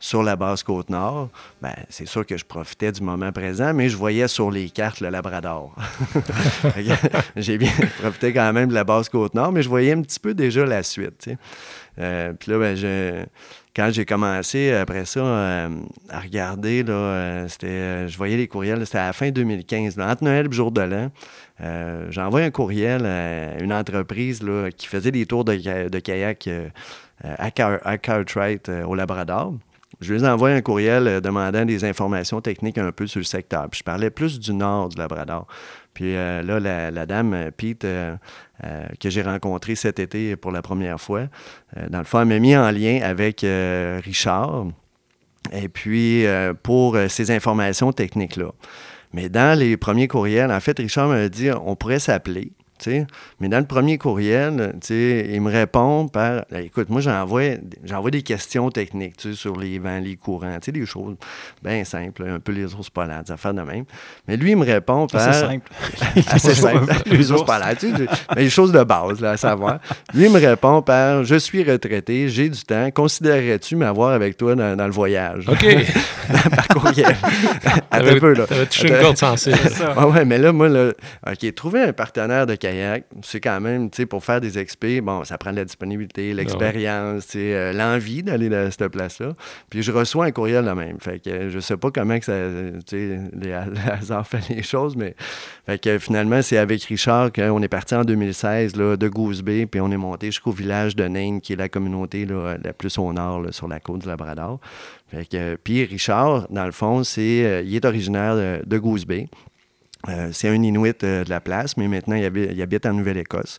[0.00, 1.28] sur la base Côte-Nord,
[1.60, 5.00] ben, c'est sûr que je profitais du moment présent, mais je voyais sur les cartes
[5.00, 5.74] le Labrador.
[7.36, 10.34] J'ai bien profité quand même de la base Côte-Nord, mais je voyais un petit peu
[10.34, 11.28] déjà la suite.
[11.98, 13.26] Euh, puis là, ben,
[13.74, 15.68] quand j'ai commencé après ça euh,
[16.08, 20.24] à regarder, là, euh, c'était, je voyais les courriels, c'était à la fin 2015, entre
[20.24, 21.10] Noël et jour de l'an.
[22.10, 26.48] j'envoie un courriel à une entreprise là, qui faisait des tours de, kayak
[27.22, 29.54] à, Cartwright au Labrador.
[30.00, 33.68] Je lui envoie un courriel demandant des informations techniques un peu sur le secteur.
[33.68, 35.46] Puis je parlais plus du nord du Labrador.
[35.98, 38.16] Puis là, la, dame, euh,
[38.62, 41.28] Pete, que j'ai rencontrée cet été pour la première fois,
[41.90, 43.44] dans le fond, elle m'a mis en lien avec
[44.04, 44.66] Richard.
[45.52, 46.24] Et puis,
[46.62, 48.50] pour ces informations techniques-là.
[49.12, 52.52] Mais dans les premiers courriels, en fait, Richard m'a dit on pourrait s'appeler.
[53.40, 58.70] Mais dans le premier courriel, il me répond par Écoute, moi, j'envoie, j'envoie des questions
[58.70, 61.16] techniques sur les vents, les courants, des choses
[61.62, 63.84] bien simples, un peu les ours polaires, des affaires de même.
[64.26, 65.20] Mais lui, il me répond par.
[65.32, 65.70] C'est simple.
[66.30, 66.92] assez simple.
[67.06, 67.74] les ours polaires,
[68.34, 69.78] mais les choses de base, là, à savoir.
[70.14, 74.54] Lui, il me répond par Je suis retraité, j'ai du temps, considérerais-tu m'avoir avec toi
[74.54, 75.48] dans, le voyage?
[75.48, 75.66] OK.
[76.56, 77.16] par courriel.
[77.90, 78.46] à un peu, là.
[78.46, 79.58] T'avais touché une corde sensible.
[79.96, 80.92] ah ouais, mais là, moi, là,
[81.26, 82.54] OK, trouver un partenaire de
[83.22, 86.30] c'est quand même, tu sais, pour faire des expés, bon, ça prend de la disponibilité,
[86.32, 89.34] ah l'expérience, tu sais, euh, l'envie d'aller dans cette place-là.
[89.70, 90.98] Puis je reçois un courriel de même.
[91.00, 92.38] Fait que je sais pas comment que ça,
[92.86, 95.14] tu sais, les hasards fait les choses, mais
[95.66, 99.66] fait que finalement, c'est avec Richard qu'on est parti en 2016 là, de Goose Bay,
[99.66, 102.98] puis on est monté jusqu'au village de Nain, qui est la communauté là, la plus
[102.98, 104.60] au nord, sur la côte du Labrador.
[105.08, 109.06] Fait que, puis Richard, dans le fond, c'est, euh, il est originaire de, de Goose
[109.06, 109.28] Bay.
[110.06, 112.24] Euh, c'est un Inuit euh, de la place, mais maintenant, il
[112.62, 113.58] habite, en Nouvelle-Écosse.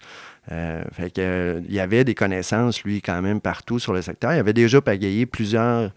[0.52, 4.34] Euh, fait il y avait des connaissances, lui, quand même, partout sur le secteur.
[4.34, 5.92] Il avait déjà pagayé plusieurs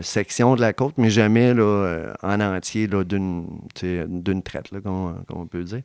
[0.00, 3.46] sections de la côte, mais jamais là, en entier d'une,
[3.82, 5.82] d'une traite, là, comme, on peut dire.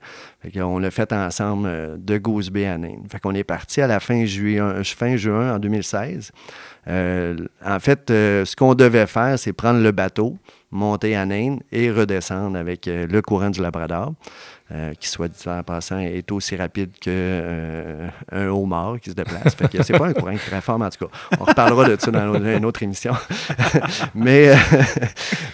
[0.52, 2.98] Qu'on l'a fait ensemble de Goose Bay à Nain.
[3.12, 6.32] Fait qu'on est parti à la fin juin, fin juin en 2016.
[6.88, 10.36] en fait, ce qu'on devait faire, c'est prendre le bateau,
[10.72, 14.14] monter à Nain et redescendre avec le courant du Labrador.
[14.72, 18.10] Euh, qui, soit dit en passant, est aussi rapide qu'un euh,
[18.52, 19.56] homard qui se déplace.
[19.56, 21.12] Fait que c'est pas un courant qui réforme, en tout cas.
[21.40, 23.14] On reparlera de ça dans une autre émission.
[24.14, 24.54] Mais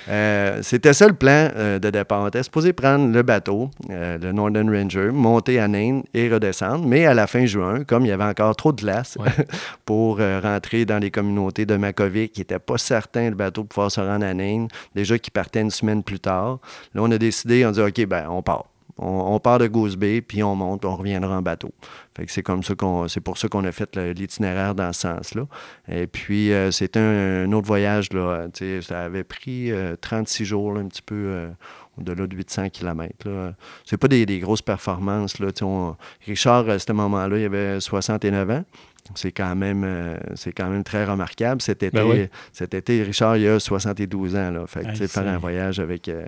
[0.10, 2.24] euh, c'était ça le plan de départ.
[2.24, 6.86] On était supposé prendre le bateau, le Northern Ranger, monter à Nain et redescendre.
[6.86, 9.18] Mais à la fin juin, comme il y avait encore trop de glace
[9.86, 13.92] pour rentrer dans les communautés de Makovic, qui n'étaient pas certains le bateau de pouvoir
[13.92, 16.60] se rendre à Nain, déjà qui partait une semaine plus tard,
[16.94, 18.66] là, on a décidé, on dit OK, ben on part.
[18.98, 21.74] On, part de Goose Bay, puis on monte, on reviendra en bateau.
[22.28, 25.48] C'est comme ça qu'on, pour ça qu'on a fait l'itinéraire dans ce sens-là.
[25.90, 28.48] Et puis, euh, c'était un, autre voyage, là.
[28.82, 31.50] Ça avait pris 36 euh, jours, un petit peu euh,
[31.98, 33.28] au-delà de 800 km.
[33.84, 35.50] C'est pas des, grosses performances, là.
[36.26, 38.64] Richard, à ce moment-là, il avait 69 ans
[39.14, 41.62] c'est quand même euh, c'est quand même très remarquable.
[41.62, 44.52] Cet ben été, cet été, Richard, il a 72 ans.
[44.52, 44.66] Là.
[44.68, 46.10] Fait que, faire un voyage avec.
[46.10, 46.26] Euh,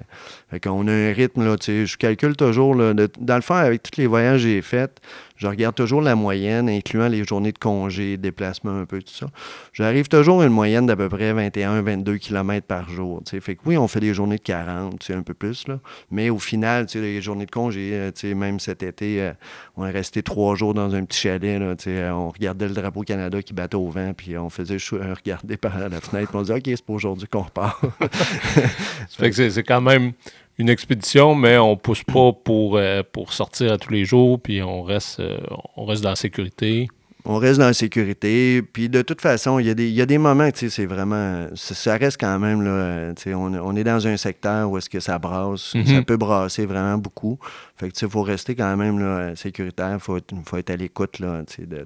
[0.66, 2.76] on a un rythme, là, je calcule toujours.
[2.76, 5.00] Là, dans le fond, avec tous les voyages que j'ai faits,
[5.38, 9.28] je regarde toujours la moyenne, incluant les journées de congé, déplacement, un peu tout ça.
[9.72, 13.22] J'arrive toujours à une moyenne d'à peu près 21-22 km par jour.
[13.26, 15.80] Fait que oui, on fait des journées de 40, un peu plus, là.
[16.12, 19.34] mais au final, les journées de congé, euh, même cet été, euh,
[19.76, 21.60] on est resté trois jours dans un petit chalet.
[21.60, 21.76] Là,
[22.16, 26.02] on regardait le drapeau Canada qui battait au vent, puis on faisait regarder par la
[26.02, 27.80] fenêtre, on disait OK, c'est pour aujourd'hui qu'on repart.
[29.10, 30.14] fait que c'est quand même
[30.58, 34.62] une expédition, mais on pousse pas pour, euh, pour sortir à tous les jours, puis
[34.62, 35.38] on reste, euh,
[35.76, 36.88] on reste dans la sécurité.
[37.30, 40.06] On reste dans la sécurité, puis de toute façon, il y, a des, y a
[40.06, 43.76] des moments, tu sais, c'est vraiment, ça, reste quand même, là, tu sais, on, on,
[43.76, 46.06] est dans un secteur où est-ce que ça brasse, ça mhm.
[46.06, 47.38] peut brasser vraiment beaucoup.
[47.76, 50.70] Fait que, tu sais, il faut rester quand même, là, sécuritaire, il faut, faut, être
[50.70, 51.86] à l'écoute, là, tu sais, de,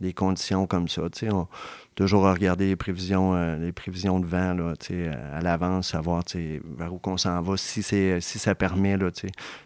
[0.00, 1.32] des conditions comme ça, tu sais
[1.94, 6.94] toujours regarder les prévisions, euh, les prévisions de vent là, euh, à l'avance, savoir vers
[6.94, 8.96] où qu'on s'en va, si, c'est, si ça permet.
[8.96, 9.10] Là,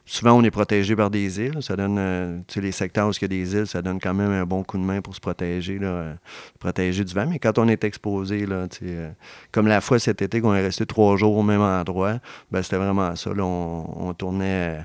[0.06, 1.62] Souvent, on est protégé par des îles.
[1.62, 4.32] Ça donne, euh, les secteurs où il y a des îles, ça donne quand même
[4.32, 6.16] un bon coup de main pour se protéger, là,
[6.58, 7.26] protéger du vent.
[7.28, 8.66] Mais quand on est exposé, là,
[9.52, 12.18] comme la fois cet été qu'on est resté trois jours au même endroit,
[12.50, 13.32] ben, c'était vraiment ça.
[13.32, 14.82] Là, on, on tournait euh,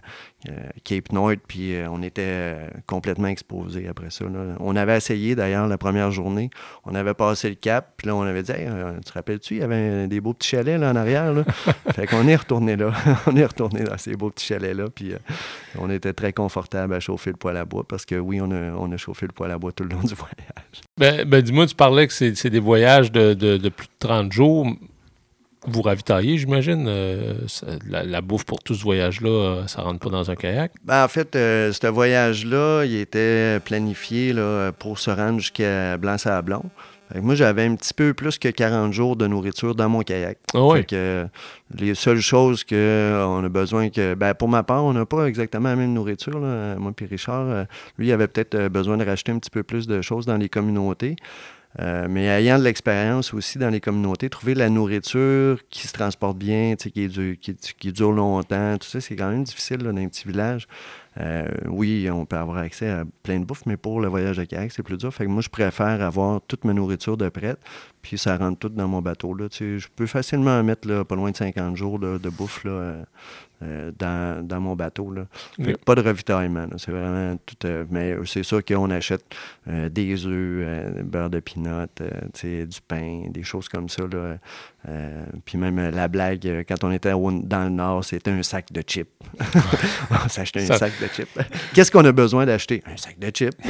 [0.85, 4.23] Cape Nord, puis euh, on était euh, complètement exposé après ça.
[4.59, 6.49] On avait essayé d'ailleurs la première journée.
[6.85, 9.59] On avait passé le cap, puis là, on avait dit hey, Tu te rappelles-tu, il
[9.59, 11.33] y avait des beaux petits chalets là, en arrière.
[11.33, 11.43] Là?
[11.93, 12.93] fait qu'on est retourné là.
[13.27, 15.13] on est retourné dans ces beaux petits chalets-là, puis
[15.77, 18.71] on était très confortable à chauffer le poêle à bois parce que oui, on a,
[18.77, 20.81] on a chauffé le poêle à bois tout le long du voyage.
[20.97, 24.67] Ben, ben dis-moi, tu parlais que c'est des voyages de, de plus de 30 jours
[25.67, 26.85] vous ravitaillez, j'imagine.
[26.87, 27.33] Euh,
[27.89, 30.71] la, bouffe pour tout ce voyage-là, euh, ça rentre pas dans un kayak?
[30.85, 36.63] Ben, en fait, euh, ce voyage-là, il était planifié là, pour se rendre jusqu'à Blanc-Sablon.
[37.15, 40.37] Moi, j'avais un petit peu plus que 40 jours de nourriture dans mon kayak.
[40.53, 44.13] Oh les seules choses qu'on a besoin que.
[44.13, 46.39] Ben, pour ma part, on n'a pas exactement la même nourriture.
[46.39, 47.65] Moi et Richard,
[47.97, 50.49] lui, il avait peut-être besoin de racheter un petit peu plus de choses dans les
[50.49, 51.15] communautés.
[51.77, 56.37] Euh, mais ayant de l'expérience aussi dans les communautés, trouver la nourriture qui se transporte
[56.37, 57.09] bien, qui,
[57.77, 60.67] qui, dure longtemps, tout ça, c'est quand même difficile dans un petit village.
[61.19, 64.45] Euh, oui, on peut avoir accès à plein de bouffe, mais pour le voyage de
[64.45, 65.13] kayak, c'est plus dur.
[65.27, 67.59] Moi, je préfère avoir toute ma nourriture de prête,
[68.01, 69.35] puis ça rentre tout dans mon bateau.
[69.35, 69.47] Là.
[69.51, 73.05] je peux facilement mettre là, pas loin de 50 jours de bouffe là,
[73.61, 75.11] euh, euh, dans, mon bateau.
[75.11, 75.25] Là.
[75.85, 76.67] Pas de ravitaillement.
[76.77, 77.55] C'est vraiment tout.
[77.65, 79.23] Euh, mais c'est sûr qu'on achète
[79.67, 81.85] euh, des œufs, beurre de pinot,
[82.41, 84.03] du pain, des choses comme ça.
[84.11, 84.37] Là.
[85.45, 89.09] puis même la blague, quand on était dans le Nord, c'était un sac de chips.
[90.25, 91.39] on s'achetait un sac de chips.
[91.73, 92.83] Qu'est-ce qu'on a besoin d'acheter?
[92.85, 93.57] Un sac de chips.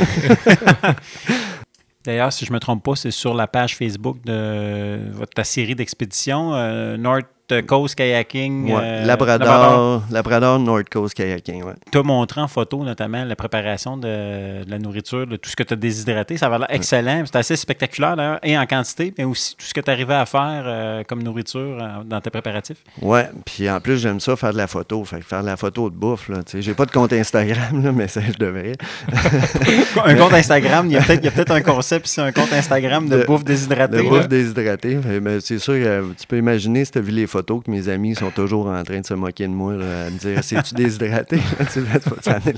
[2.05, 5.43] D'ailleurs, si je ne me trompe pas, c'est sur la page Facebook de votre, ta
[5.43, 6.51] série d'expéditions,
[6.97, 7.25] North
[7.65, 8.71] Coast Kayaking.
[8.71, 11.63] Euh, Labrador, Labrador, North Coast Kayaking.
[11.63, 11.73] Ouais.
[11.91, 15.63] Tu as montré en photo notamment la préparation de, la nourriture, de tout ce que
[15.63, 16.37] tu as déshydraté.
[16.37, 17.23] Ça va l'air excellent.
[17.25, 20.25] C'est assez spectaculaire d'ailleurs, et en quantité, mais aussi tout ce que tu arrivais à
[20.25, 22.77] faire euh, comme nourriture euh, dans tes préparatifs.
[23.01, 25.03] Oui, puis en plus, j'aime ça faire de la photo.
[25.03, 26.29] Fait faire de la photo de bouffe.
[26.53, 28.73] J'ai pas de compte Instagram, là, mais ça, je devrais.
[30.05, 33.43] un compte Instagram, il y a peut-être un concept, c'est un compte Instagram de, bouffe
[33.43, 33.97] déshydratée.
[33.97, 34.99] De bouffe déshydratée.
[35.21, 35.73] Mais c'est sûr,
[36.19, 38.83] tu peux imaginer si tu as vu les photos que mes amis sont toujours en
[38.83, 41.39] train de se moquer de moi, à me dire C'est-tu déshydraté?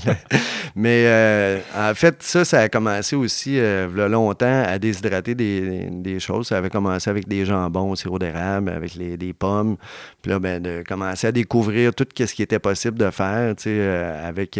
[0.76, 6.48] Mais euh, en fait, ça, ça a commencé aussi euh, longtemps à déshydrater des, choses.
[6.48, 9.76] Ça avait commencé avec des jambons au sirop d'érable, avec les, des pommes.
[10.20, 13.64] Puis là, ben, de commencer à découvrir tout ce qui était possible de faire, tu
[13.64, 14.58] sais, euh, avec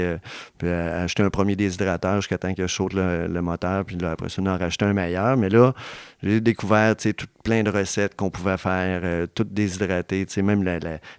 [0.62, 4.40] acheter un premier déshydrateur jusqu'à temps que je saute le, moteur, puis là, après ça,
[4.42, 5.36] on en racheter un meilleur.
[5.36, 5.74] Mais là,
[6.22, 10.64] j'ai découvert tout, plein de recettes qu'on pouvait faire, euh, toutes déshydratées, même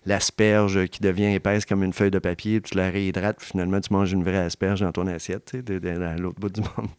[0.06, 3.92] l'asperge qui devient épaisse comme une feuille de papier, tu la réhydrates, puis finalement tu
[3.92, 6.90] manges une vraie asperge dans ton assiette, dans l'autre bout du monde.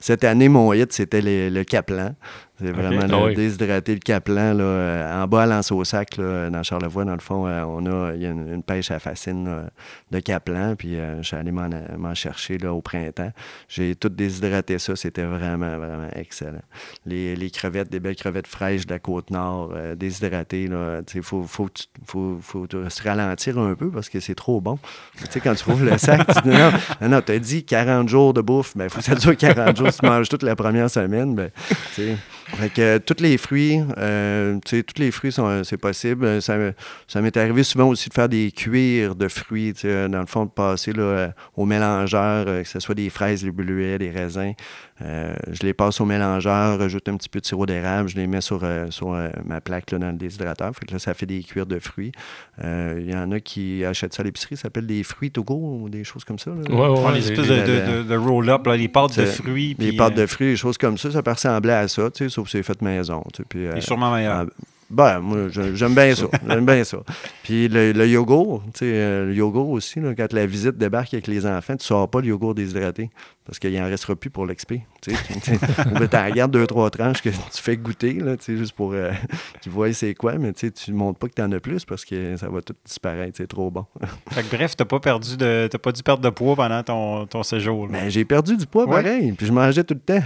[0.00, 2.14] Cette année, mon hit, c'était le Kaplan.
[2.62, 4.54] C'est vraiment ah déshydrater le Caplan.
[4.54, 7.86] Là, euh, en bas à au sac, là, dans Charlevoix, dans le fond, euh, on
[7.86, 9.68] a, il y a une, pêche à fascine
[10.10, 10.76] de Caplan.
[10.76, 13.32] Puis je suis allé m'en chercher là, au printemps.
[13.68, 14.96] J'ai tout déshydraté ça.
[14.96, 16.62] C'était vraiment, vraiment excellent.
[17.06, 20.68] Les, les crevettes, des belles crevettes fraîches de la côte nord, euh, déshydratées.
[21.14, 21.68] Il faut, faut,
[22.06, 24.78] faut, faut, se ralentir un peu parce que c'est trop bon.
[25.18, 26.70] Tu sais, quand tu ouvres le sac, tu dis non,
[27.00, 29.36] non, non tu as dit 40 jours de bouffe, mais il faut que ça dure
[29.36, 29.92] 40 jours.
[29.92, 31.50] Si tu manges toute la première semaine, ben,
[32.56, 36.42] fait que euh, tous les fruits, euh, tu sais, tous les fruits, sont, c'est possible.
[36.42, 36.56] Ça,
[37.08, 40.50] ça m'est arrivé souvent aussi de faire des cuirs de fruits, dans le fond, de
[40.50, 44.52] passer là, au mélangeur, que ce soit des fraises, des bleuets, des raisins.
[45.02, 48.26] Euh, je les passe au mélangeur, rajoute un petit peu de sirop d'érable, je les
[48.26, 50.72] mets sur, euh, sur euh, ma plaque là, dans le déshydrateur.
[50.74, 52.12] Fait que là, ça fait des cuirs de fruits.
[52.62, 55.88] Il y en a qui achètent ça à l'épicerie, ça s'appelle des fruits Togo ou
[55.88, 56.50] des choses comme ça.
[56.50, 59.74] Oui, ouais, les espèces de, de, roll-up, les pâtes de fruits.
[59.78, 62.50] Les pâtes de fruits, des choses comme ça, ça peut ressembler à ça, sauf que
[62.50, 63.24] c'est fait maison.
[63.48, 64.46] Puis, Et sûrement meilleur.
[64.92, 66.26] Ben, moi, j'aime bien ça.
[66.48, 66.98] J'aime bien ça.
[67.42, 71.14] Puis le, le yogourt, tu sais, euh, le yogourt aussi, là, quand la visite débarque
[71.14, 73.08] avec les enfants, tu ne sors pas le yogourt déshydraté
[73.46, 74.82] parce qu'il n'en restera plus pour l'expé.
[75.00, 75.56] Tu sais,
[76.24, 79.12] regardes deux, trois tranches que tu fais goûter, là, tu sais, juste pour euh,
[79.62, 82.04] qu'ils voient c'est quoi, mais tu ne montres pas que tu en as plus parce
[82.04, 83.38] que ça va tout disparaître.
[83.38, 83.86] C'est trop bon.
[84.30, 87.26] fait que, bref, tu n'as pas perdu de pas dû perdre de poids pendant ton,
[87.26, 87.88] ton séjour.
[87.88, 90.22] Ben, j'ai perdu du poids pareil, puis je mangeais tout le temps.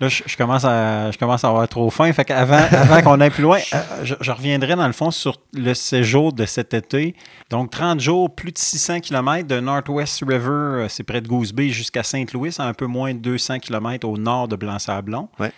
[0.00, 2.10] Là, je, commence à, je commence à avoir trop faim.
[2.14, 5.36] Fait qu'avant avant qu'on aille plus loin, euh, je, je, reviendrai dans le fond sur
[5.52, 7.14] le séjour de cet été.
[7.50, 11.52] Donc, 30 jours, plus de 600 km de Northwest River, euh, c'est près de Goose
[11.52, 15.28] Bay, jusqu'à Saint-Louis, à un peu moins de 200 km au nord de Blanc-Sablon.
[15.38, 15.52] Ouais.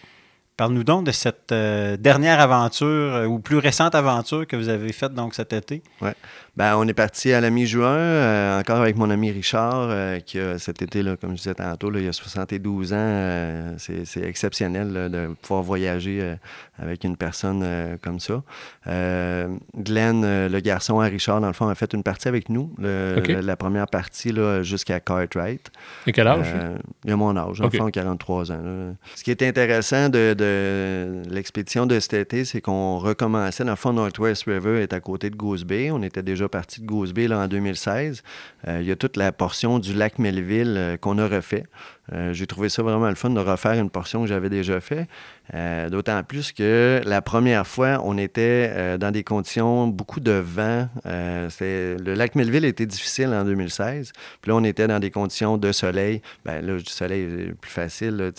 [0.57, 5.15] Parle-nous donc de cette euh, dernière aventure ou plus récente aventure que vous avez faite
[5.15, 5.83] donc cet été.
[6.01, 6.15] Ouais.
[6.55, 10.39] Ben, on est parti à la mi-juin, euh, encore avec mon ami Richard, euh, qui
[10.39, 12.97] a cet été, là, comme je disais tantôt, là, il a 72 ans.
[12.99, 16.37] Euh, c'est exceptionnel de pouvoir voyager
[16.79, 18.43] avec une personne comme ça.
[18.85, 23.57] Glenn, le garçon à Richard, dans le fond, a fait une partie avec nous, la
[23.57, 25.71] première partie jusqu'à Cartwright.
[26.07, 26.47] Et quel âge?
[27.05, 27.79] il a mon âge, okay.
[27.93, 28.95] 43 ans.
[29.15, 33.77] Ce qui est intéressant de, de l'expédition de cet été, c'est qu'on recommençait, dans le
[33.77, 35.91] fond, Northwest River est à côté de Goose Bay.
[35.91, 38.23] On était déjà partie de Goose en 2016.
[38.69, 41.65] Euh, il y a toute la portion du lac Melville euh, qu'on a refait.
[42.13, 45.07] Euh, j'ai trouvé ça vraiment le fun de refaire une portion que j'avais déjà fait.
[45.91, 50.89] D'autant plus que la première fois, on était dans des conditions, beaucoup de vent.
[51.05, 54.13] le lac Melville était difficile en 2016.
[54.41, 56.23] Puis là, on était dans des conditions de soleil.
[56.47, 58.33] Ben là, du soleil, plus facile,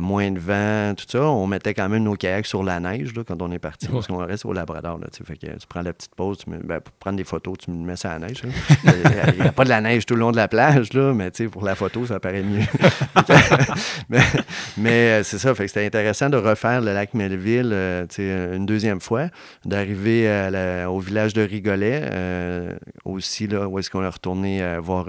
[0.00, 1.22] moins de vent, tout ça.
[1.22, 4.18] On mettait quand même nos kayaks sur la neige quand on est parti, parce qu'on
[4.18, 4.98] reste au Labrador.
[4.98, 7.70] Là, fait que tu prends la petite pause, tu ben, pour prendre des photos, tu
[7.70, 8.42] me mets ça à la neige.
[8.84, 11.30] Il n'y a pas de la neige tout le long de la plage, là, mais
[11.50, 12.53] pour la photo, ça paraît mieux.
[14.76, 18.06] mais, euh, c'est ça, c'était intéressant de refaire le lac Melville euh,
[18.56, 19.28] une deuxième fois,
[19.64, 20.28] d'arriver
[20.88, 22.72] au village de Rigolet, euh,
[23.04, 25.06] aussi, là, où est-ce qu'on est retourné voir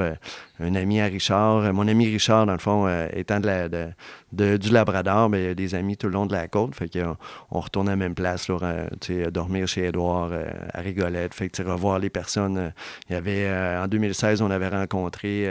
[0.60, 1.74] un ami à Richard.
[1.74, 3.88] Mon ami Richard, dans le fond, étant de de,
[4.36, 7.16] du Labrador, il y a des amis tout le long de la côte, fait qu'on
[7.52, 8.88] on retourne à la même place, là,
[9.32, 10.32] dormir chez Édouard
[10.74, 12.74] à Rigolette, fait que revoir les personnes.
[13.10, 15.50] il y avait, en 2016, on avait rencontré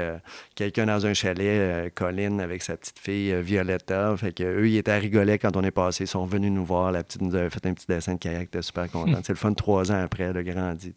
[0.55, 4.17] quelqu'un dans un chalet, Colin avec sa petite fille euh, Violetta.
[4.17, 6.05] Fait que eux, ils étaient à rigoler quand on est passé.
[6.05, 6.93] Ils sont venus nous voir.
[6.93, 8.51] La petite nous avait fait un petit dessin de kayak.
[8.51, 9.19] T'es super content.
[9.23, 10.95] C'est le fun trois ans après, de grandi.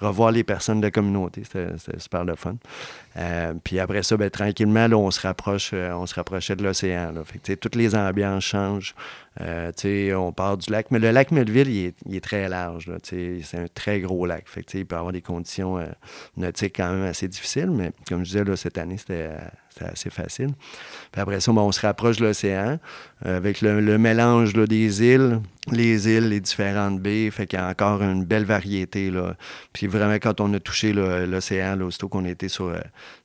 [0.00, 2.56] Revoir les personnes de la communauté, c'était super le fun.
[3.16, 6.62] Euh, puis après ça, ben, tranquillement, là, on se rapproche, euh, on se rapprochait de
[6.62, 7.12] l'océan.
[7.60, 8.94] Toutes les ambiances changent.
[9.40, 10.90] On part du lac.
[10.90, 12.90] Mais le lac Melville, il est, très large.
[13.02, 14.44] C'est un très gros lac.
[14.46, 15.78] Fait il peut avoir des conditions
[16.36, 17.70] nautiques quand même assez difficiles.
[17.70, 19.30] Mais comme je disais, là, cette année, c'était
[19.80, 20.50] assez facile.
[21.12, 22.78] Puis après ça, on se rapproche de l'océan
[23.24, 28.02] avec le, mélange des îles les îles, les différentes baies, fait qu'il y a encore
[28.02, 29.10] une belle variété.
[29.10, 29.36] Là.
[29.72, 32.80] Puis vraiment, quand on a touché l'océan, aussitôt qu'on était sur euh,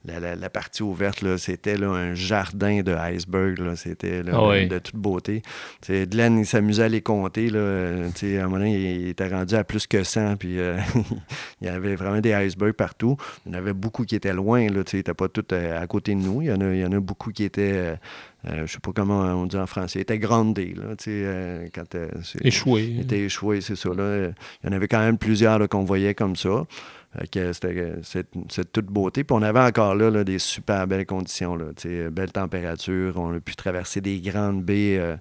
[0.06, 3.75] la, partie ouverte, c'était un jardin de iceberg.
[3.75, 5.41] C'était ah de toute beauté.
[5.82, 7.49] T'sais, Glenn, il s'amusait à les compter.
[7.49, 7.59] Là.
[7.59, 10.38] à un moment, il, était rendu à plus que 100.
[10.38, 10.77] Puis euh,
[11.61, 13.17] il y avait vraiment des icebergs partout.
[13.45, 14.61] Il y en avait beaucoup qui étaient loin.
[14.61, 16.41] Ils n'étaient pas tous euh, à côté de nous.
[16.41, 17.97] Il y en a, il y en a beaucoup qui étaient
[18.47, 21.67] euh, je ne sais pas comment on dit en français, il était grandé, là, euh,
[21.73, 21.95] quand...
[21.95, 22.09] Euh,
[22.41, 22.84] échoué.
[22.84, 24.27] Il était échoué, c'est ça, là.
[24.63, 26.65] Il y en avait quand même plusieurs qu'on voyait comme ça.
[27.22, 29.26] C'était cette toute beauté.
[29.32, 31.55] On avait encore là, des super belles conditions.
[31.55, 31.66] Là,
[32.11, 33.18] belle température.
[33.18, 34.97] On a pu traverser des grandes baies.
[34.99, 35.16] Euh,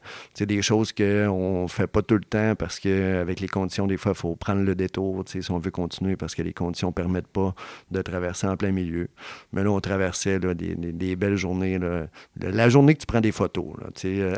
[0.44, 4.12] des choses qu'on ne fait pas tout le temps parce qu'avec les conditions, des fois,
[4.14, 7.28] il faut prendre le détour si on veut continuer parce que les conditions ne permettent
[7.28, 7.54] pas
[7.90, 9.08] de traverser en plein milieu.
[9.52, 11.78] Mais là, on traversait des, belles journées.
[11.78, 12.06] Là.
[12.40, 13.66] La journée que tu prends des photos.
[13.80, 14.34] Là, euh.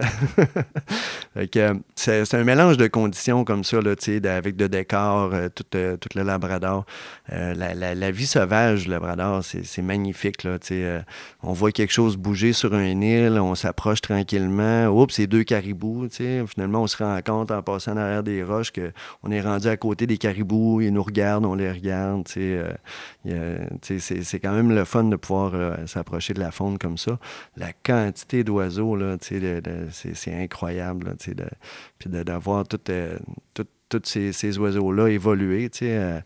[1.97, 5.65] c'est un mélange de conditions comme ça, avec de décors, euh, tout,
[6.15, 6.87] le Labrador.
[7.55, 10.43] Euh, la, vie sauvage du Labrador, c'est magnifique.
[10.45, 11.01] Là, euh,
[11.43, 14.87] on voit quelque chose bouger sur une île, on s'approche tranquillement.
[14.89, 16.09] Oups, c'est deux caribous.
[16.11, 20.07] Finalement, on se rend compte en passant derrière des roches qu'on est rendu à côté
[20.07, 22.27] des caribous, ils nous regardent, on les regarde.
[22.37, 22.73] Euh,
[23.83, 25.53] c'est quand même le fun de pouvoir
[25.87, 27.19] s'approcher de la faune comme ça.
[27.57, 31.17] La quantité d'oiseaux, c'est incroyable.
[31.99, 32.81] puis d'avoir tout,
[33.55, 36.23] tout tous ces, oiseaux-là évoluer, tu sais,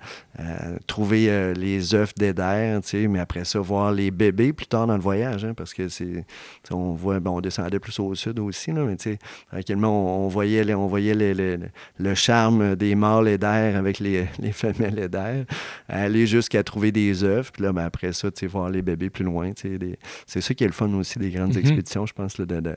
[0.86, 4.86] trouver euh, les œufs d'Eder, tu sais, mais après ça, voir les bébés plus tard
[4.86, 6.24] dans le voyage, hein, parce que c'est,
[6.70, 9.18] on voit, on descendait plus au sud aussi, là, mais tu sais,
[9.50, 15.44] tranquillement, on, voyait, on voyait le charme des mâles Eder avec les, les femelles Eder,
[15.88, 19.10] aller jusqu'à trouver des œufs, puis là, ben, après ça, tu sais, voir les bébés
[19.10, 21.60] plus loin, tu sais, c'est ça qui est le fun aussi des grandes mm-hmm.
[21.60, 22.76] expéditions, je pense, de, de,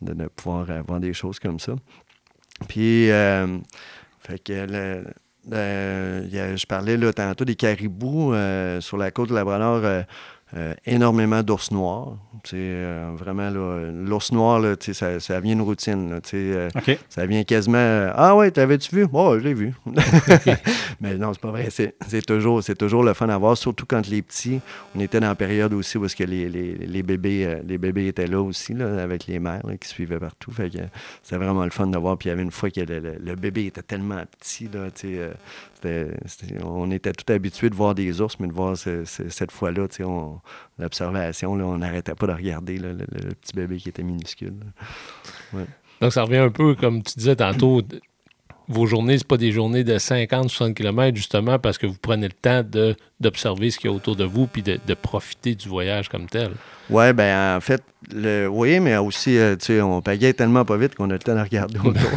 [0.00, 1.74] de, pouvoir voir des choses comme ça.
[2.68, 3.58] Puis, euh,
[4.22, 5.04] fait que
[5.50, 9.80] je parlais là, tantôt des caribous euh, sur la côte de Labrador.
[9.84, 10.02] Euh,
[10.54, 12.16] euh, énormément d'ours noirs.
[12.52, 16.10] Euh, vraiment, l'ours noir, là, ça, ça devient une routine.
[16.10, 16.68] Là, euh,
[17.08, 19.06] Ça vient quasiment Ah ouais, t'avais-tu vu?
[19.12, 19.72] Oh, je l'ai vu.
[21.00, 21.68] Mais non, c'est pas vrai.
[21.70, 24.60] C'est toujours, toujours le fun à voir, surtout quand les petits,
[24.94, 28.26] on était dans la période aussi où que les, les, les, bébés, les bébés étaient
[28.26, 30.50] là aussi, là, avec les mères qui suivaient partout.
[30.50, 30.78] Fait que
[31.22, 32.18] c'était vraiment le fun de voir.
[32.18, 34.88] Puis il y avait une fois que le, bébé était tellement petit, là,
[36.62, 39.86] on était tout habitués de voir des ours, mais de voir cette fois-là,
[40.78, 44.54] l'observation, on n'arrêtait pas de regarder le, petit bébé qui était minuscule.
[46.00, 47.82] Donc, ça revient un peu, comme tu disais tantôt,
[48.68, 52.28] vos journées, ce pas des journées de 50, 60 km, justement, parce que vous prenez
[52.28, 52.62] le temps
[53.20, 56.26] d'observer ce qu'il y a autour de vous puis de, de profiter du voyage comme
[56.26, 56.52] tel.
[56.90, 57.82] Oui, ben en fait,
[58.14, 61.18] le, oui, mais aussi, euh, tu sais, on pagaille tellement pas vite qu'on a le
[61.18, 62.10] temps de regarder autour.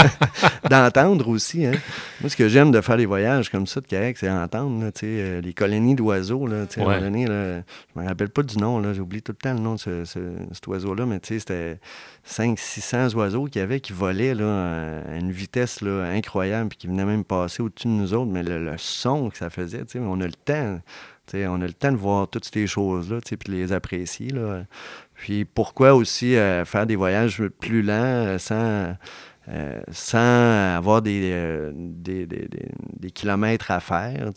[0.70, 1.66] D'entendre aussi.
[1.66, 1.72] Hein.
[2.20, 5.00] Moi, ce que j'aime de faire des voyages comme ça de kayak, c'est entendre, tu
[5.00, 6.46] sais, euh, les colonies d'oiseaux.
[6.46, 7.60] Là, tu sais, à un moment donné, là,
[7.94, 10.04] je me rappelle pas du nom, là, j'oublie tout le temps le nom de ce,
[10.04, 11.78] cet oiseau-là, mais tu sais, c'était
[12.28, 16.86] 500-600 oiseaux qu'il y avait qui volaient là, à une vitesse là, incroyable, puis qui
[16.86, 19.92] venaient même passer au-dessus de nous autres, mais le, le son que ça faisait, tu
[19.92, 20.78] sais, on a le temps
[21.34, 24.30] on a le temps de voir toutes ces choses-là, puis de les apprécier.
[24.30, 24.64] Là.
[25.18, 28.94] Puis pourquoi aussi euh, faire des voyages plus lents euh, sans,
[29.48, 34.30] euh, sans avoir des, des, kilomètres à faire?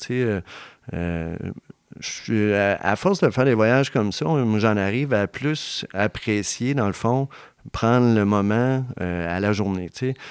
[2.00, 6.88] Je, à, force de faire des voyages comme ça, j'en arrive à plus apprécier, dans
[6.88, 7.28] le fond,
[7.72, 9.90] prendre le moment euh, à la journée.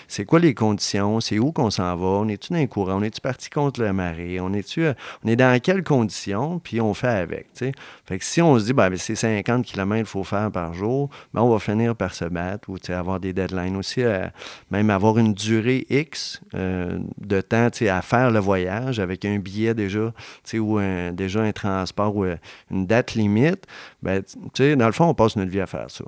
[0.09, 1.21] C'est quoi les conditions?
[1.21, 2.07] C'est où qu'on s'en va?
[2.07, 2.99] On est-tu dans un courant?
[2.99, 4.41] On est-tu parti contre la marée?
[4.41, 6.59] On est-tu euh, on est dans quelles conditions?
[6.59, 7.47] Puis on fait avec.
[7.55, 11.09] Fait que si on se dit ben, c'est 50 km qu'il faut faire par jour,
[11.33, 14.27] ben, on va finir par se battre ou avoir des deadlines aussi, euh,
[14.71, 20.13] même avoir une durée X de temps à faire le voyage avec un billet déjà
[20.55, 22.25] ou un, déjà un transport ou
[22.71, 23.67] une date limite.
[24.03, 24.23] Ben,
[24.59, 26.05] dans le fond, on passe notre vie à faire ça.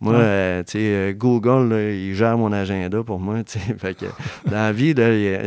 [0.00, 3.36] moi, euh, euh, Google, il gère mon agenda pour moi.
[4.46, 4.94] Dans la vie,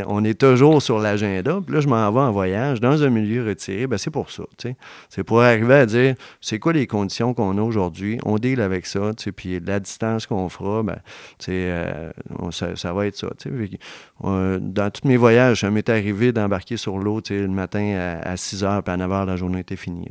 [0.07, 1.59] on est toujours sur l'agenda.
[1.65, 3.87] Puis là, je m'en vais en voyage dans un milieu retiré.
[3.87, 4.43] Ben, c'est pour ça.
[5.09, 8.19] C'est pour arriver à dire c'est quoi les conditions qu'on a aujourd'hui?
[8.25, 9.11] On deal avec ça.
[9.35, 10.97] Puis la distance qu'on fera, ben,
[11.49, 12.11] euh,
[12.51, 13.27] ça, va être ça.
[14.21, 18.81] dans tous mes voyages, ça m'est arrivé d'embarquer sur l'eau le matin à, 6 h,
[18.81, 20.07] puis à 9 h, la journée était finie.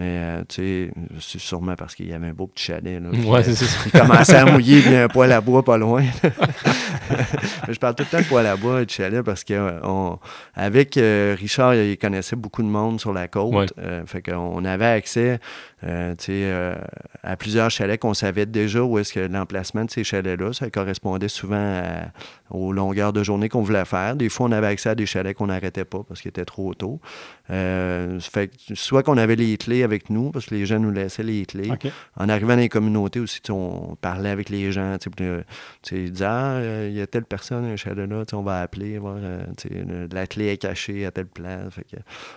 [0.00, 0.90] Mais, euh, tu sais,
[1.20, 3.02] c'est sûrement parce qu'il y avait un beau petit chalet.
[3.02, 3.66] Là, ouais, c'est ça.
[3.84, 6.02] il commençait à mouiller, puis un poêle à bois pas loin.
[7.68, 10.98] je parle tout le temps de poêle à bois et de chalet parce qu'avec
[11.38, 13.74] Richard, il connaissait beaucoup de monde sur la côte.
[14.06, 15.38] fait qu'on avait accès
[15.82, 21.28] à plusieurs chalets qu'on savait déjà où est-ce que l'emplacement de ces chalets-là, ça correspondait
[21.28, 21.82] souvent
[22.50, 24.16] aux longueurs de journée qu'on voulait faire.
[24.16, 26.72] Des fois, on avait accès à des chalets qu'on n'arrêtait pas parce qu'il était trop
[26.72, 27.00] tôt.
[27.50, 31.46] Fait soit qu'on avait les clés avec nous, parce que les gens nous laissaient les
[31.46, 31.70] clés.
[32.16, 34.96] En arrivant dans les communautés aussi, on parlait avec les gens.
[35.90, 39.44] Ils disaient Ah, il y a telle personne, un chalet-là, on va appeler, voir, euh,
[40.12, 41.74] la clé est cachée à telle place.
[41.74, 41.86] Fait,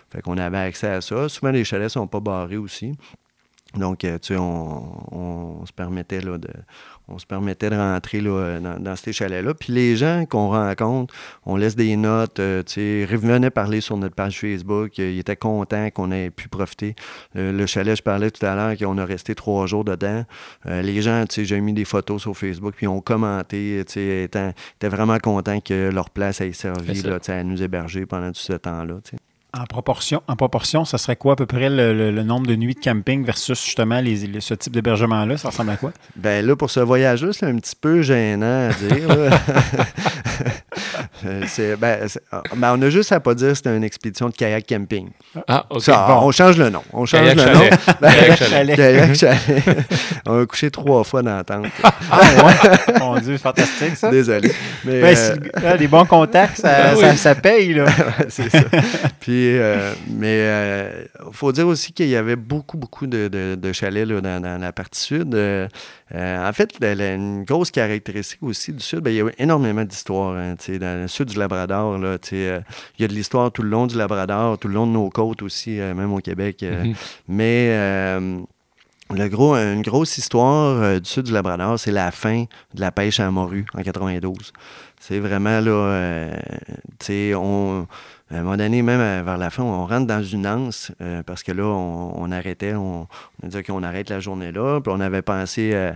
[0.10, 1.30] fait avait accès à ça.
[1.30, 2.94] Souvent, les chalets ne sont pas barrés aussi.
[3.76, 6.50] Donc, euh, tu sais, on, se permettait là, de,
[7.08, 9.54] on se permettait de rentrer là, dans, ces chalets-là.
[9.56, 11.14] Puis les gens qu'on rencontre,
[11.46, 12.40] on laisse des notes.
[12.40, 14.98] Euh, tu sais, revenaient parler sur notre page Facebook.
[15.00, 16.96] ils étaient contents qu'on ait pu profiter.
[17.36, 20.24] Euh, le chalet, je parlais tout à l'heure qu'on a resté trois jours dedans.
[20.66, 23.94] les gens, tu sais, j'ai mis des photos sur Facebook, puis ils ont commenté, tu
[23.94, 24.54] sais, étaient,
[24.84, 28.96] vraiment contents que leur place ait servi là, à nous héberger pendant tout ce temps-là.
[29.04, 29.33] Tu sais.
[29.56, 32.80] En proportion, en proportion, ça serait quoi à peu près le, nombre de nuits de
[32.80, 35.38] camping versus justement les, ce type d'hébergement-là?
[35.38, 35.92] Ça ressemble à quoi?
[36.16, 39.08] Ben là, pour ce voyage-là, c'est un petit peu gênant à dire.
[41.48, 42.08] c'est, ben,
[42.56, 45.10] ben, on a juste à pas dire que c'était une expédition de kayak camping.
[45.48, 45.84] Ah, OK.
[45.88, 46.82] On change le nom.
[46.92, 47.60] On change le nom.
[48.02, 48.76] kayak chalet.
[48.76, 49.64] kayak chalet.
[50.26, 51.68] on a couché trois fois dans la tente.
[51.84, 53.00] ah ouais?
[53.00, 54.10] Mon Dieu, fantastique ça.
[54.10, 54.52] Désolé.
[54.84, 55.18] Mais, ben,
[55.64, 55.78] euh...
[55.78, 57.76] les bons contacts, ça, ça, ça paye.
[57.76, 57.86] Là.
[58.30, 58.64] c'est ça.
[59.20, 64.08] Puis euh, mais il euh, faut dire aussi qu'il y avait beaucoup, beaucoup de, chalets
[64.08, 65.36] dans, la partie sud.
[65.36, 65.68] Euh,
[66.12, 70.36] en fait, une grosse caractéristique aussi du sud, ben, il y a énormément d'histoires.
[70.36, 72.64] Hein, dans le sud du Labrador, là, il
[73.00, 75.42] y a de l'histoire tout le long du Labrador, tout le long de nos côtes
[75.42, 76.62] aussi, même au Québec.
[76.62, 76.96] Mm-hmm.
[77.28, 78.20] Mais
[79.10, 83.20] le gros, une grosse histoire du sud du Labrador, c'est la fin de la pêche
[83.20, 84.54] à morue en 92.
[85.00, 86.30] C'est vraiment là,
[87.00, 87.88] tu sais, on
[88.34, 91.22] à un moment donné, même euh, vers la fin, on rentre dans une anse euh,
[91.24, 93.08] parce que là, on, arrêtait, on,
[93.42, 94.82] on a dit qu'on arrête la journée là.
[94.82, 95.92] Puis on avait pensé euh,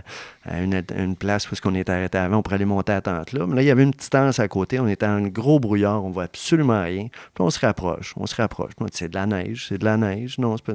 [0.50, 3.46] à une, place où on était arrêté avant, on pourrait aller monter à tente là.
[3.46, 6.04] Mais là, il y avait une petite anse à côté, on était en gros brouillard,
[6.04, 7.08] on voit absolument rien.
[7.34, 8.72] Puis on se rapproche, on se rapproche.
[8.92, 10.38] c'est de la neige, c'est de la neige.
[10.38, 10.72] Non, c'est pas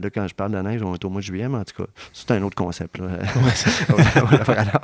[0.00, 1.64] Là, quand je parle de la neige, on est au mois de juillet, mais en
[1.64, 2.98] tout cas, c'est un autre concept.
[2.98, 3.06] Là.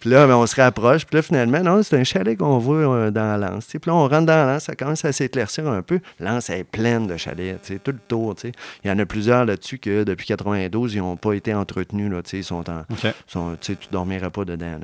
[0.00, 1.06] puis là, ben, on se rapproche.
[1.06, 3.66] Puis là, finalement, non, c'est un chalet qu'on voit dans l'anse.
[3.66, 6.00] Puis là, on rentre dans l'anse, ça commence à s'éclaircir un peu.
[6.18, 8.34] L'anse est pleine de chalets, tout le tour.
[8.44, 12.10] Il y en a plusieurs là-dessus que depuis 92, ils n'ont pas été entretenus.
[12.10, 12.84] Là, ils sont en.
[13.26, 14.78] Sont, tu ne dormirais pas dedans.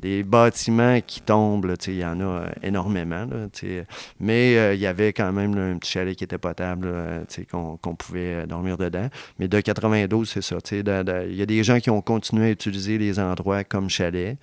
[0.00, 3.26] Des bâtiments qui tombent, il y en a euh, énormément.
[4.20, 6.88] Mais euh, il y avait quand même un petit chalet qui était potable,
[7.50, 9.08] qu'on pouvait euh, dormir dedans.
[9.38, 10.56] Mais de 92, c'est ça.
[10.70, 14.38] Il y a des gens qui ont continué à utiliser les endroits comme chalet.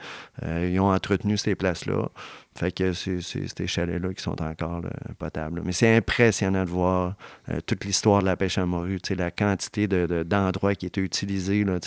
[0.46, 2.10] ils ont entretenu ces places-là.
[2.56, 4.82] Fait que c'est ces chalets-là qui sont encore
[5.18, 5.62] potables.
[5.66, 7.16] Mais c'est impressionnant de voir
[7.50, 11.80] euh, toute l'histoire de la pêche à morue, la quantité d'endroits qui étaient utilisés là,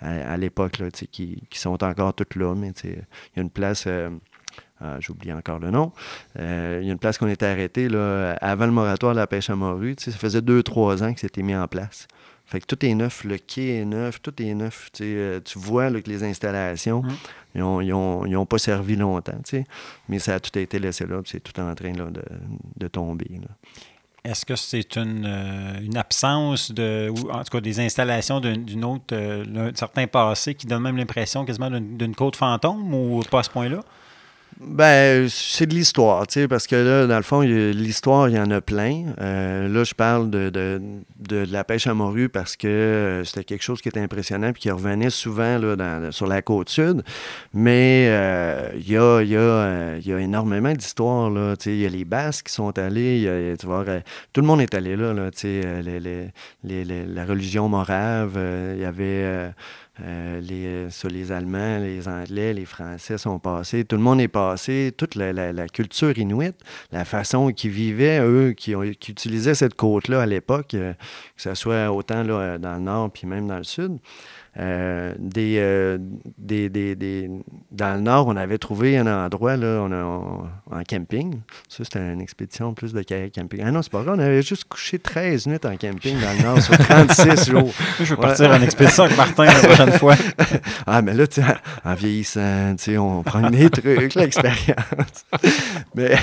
[0.00, 0.80] à, à, l'époque
[1.10, 2.54] qui, qui, sont encore toutes là.
[2.54, 2.90] Mais il
[3.36, 3.84] y a une place.
[3.86, 4.10] Euh,
[4.82, 5.92] ah, J'oublie encore le nom.
[6.38, 7.86] Euh, il y a une place qu'on était arrêté
[8.40, 9.94] avant le moratoire de la pêche à morue.
[9.98, 12.08] Ça faisait deux, trois ans que c'était mis en place.
[12.50, 14.90] Fait que tout est neuf, le quai est neuf, tout est neuf.
[15.00, 17.04] Euh, tu vois que les installations,
[17.54, 19.40] ils n'ont pas servi longtemps,
[20.08, 23.40] mais ça a tout été laissé là, c'est tout en train de, tomber.
[24.24, 28.84] Est-ce que c'est une, euh, une, absence de, ou en tout cas des installations d'une
[28.84, 33.38] autre, euh, d'un certain passé qui donne même l'impression quasiment d'une côte fantôme ou pas
[33.38, 33.80] à ce point-là?
[34.62, 38.38] Ben, c'est de l'histoire, tu sais, parce que là, dans le fond, l'histoire, il y
[38.38, 39.06] en a plein.
[39.18, 40.78] Euh, là, je parle de, de,
[41.18, 44.60] de, la pêche à morue parce que euh, c'était quelque chose qui était impressionnant puis
[44.60, 47.02] qui revenait souvent là, sur la côte sud.
[47.54, 51.56] Mais euh, il y, a, y, a, y, a, énormément d'histoires, là.
[51.56, 53.86] Tu sais, il y a les Basques qui sont allés, tu vois,
[54.34, 55.82] tout le monde est allé là, tu sais,
[56.62, 58.38] la religion morave,
[58.74, 59.54] il y avait
[60.02, 63.84] euh, les, euh, les Allemands, les Anglais, les Français sont passés.
[63.84, 64.92] Tout le monde est passé.
[64.96, 66.56] Toute la, culture inuite,
[66.92, 70.92] la façon qu'ils vivaient, eux, qui, ont, qui utilisaient cette côte-là à l'époque, euh,
[71.36, 73.98] que ce soit autant là, dans le nord puis même dans le sud.
[74.60, 75.98] Euh, euh,
[76.38, 77.30] des, des, des,
[77.70, 81.40] dans le nord, on avait trouvé un endroit là, on en camping.
[81.68, 83.62] Ça, c'était une expédition plus de camping.
[83.64, 86.42] Ah non, c'est pas vrai, on avait juste couché 13 minutes en camping dans le
[86.42, 87.72] nord sur 36 jours.
[87.98, 90.16] Je veux partir en expédition avec Martin la prochaine fois.
[90.86, 91.40] ah, mais là, tu
[91.84, 95.24] en vieillissant, tu on prend des trucs, l'expérience.
[95.94, 96.16] mais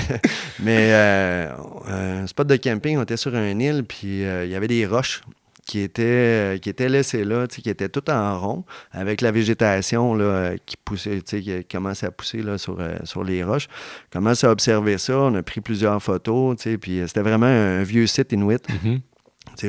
[0.60, 1.50] mais euh,
[1.88, 5.22] un spot de camping, on était sur une île, puis il y avait des roches
[5.68, 10.52] qui était, qui était laissé là, qui était tout en rond, avec la végétation là,
[10.66, 13.68] qui poussait, qui commençait à pousser là, sur, sur les roches.
[14.10, 18.32] Commence à observer ça, on a pris plusieurs photos, puis c'était vraiment un vieux site
[18.32, 18.62] inuit.
[18.68, 19.00] Mm-hmm.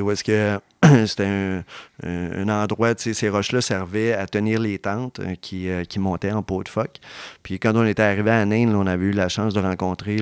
[0.02, 0.60] Où est-ce que
[1.08, 1.64] c'était
[2.04, 6.44] un, endroit, ces roches-là servaient à tenir les tentes euh, qui, euh, qui, montaient en
[6.44, 6.98] pot de phoque.
[7.44, 10.18] Puis quand on était arrivé à Nain, on avait eu la chance de rencontrer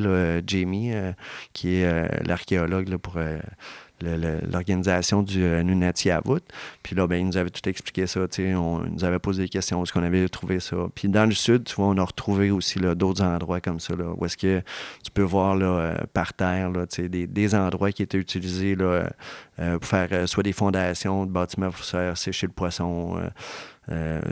[0.45, 1.11] Jamie, euh,
[1.53, 3.17] qui est l'archéologue pour
[4.01, 6.41] l'organisation du euh, Nunati Avut.
[6.83, 8.21] Puis là, ben, il nous avait tout expliqué ça.
[8.39, 10.77] On nous avait posé des questions, est-ce qu'on avait trouvé ça?
[10.93, 14.05] Puis dans le sud, tu vois, on a retrouvé aussi d'autres endroits comme ça, là,
[14.15, 14.61] où est-ce que
[15.03, 19.09] tu peux voir là, euh, par terre là, des, des endroits qui étaient utilisés là,
[19.59, 23.19] euh, pour faire soit des fondations de bâtiments pour faire sécher le poisson.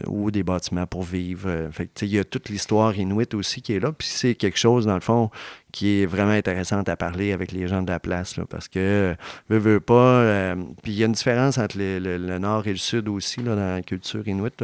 [0.07, 1.69] ou des bâtiments pour vivre.
[2.01, 3.93] il y a toute l'histoire inuite aussi qui est là.
[3.93, 5.31] Puis c'est quelque chose, dans le fond,
[5.75, 9.13] qui est vraiment intéressante à parler avec les gens de la place, là, parce que,
[9.49, 13.09] veux, pas, euh, puis il y a une différence entre le, nord et le sud
[13.09, 14.63] aussi, dans la culture inuite.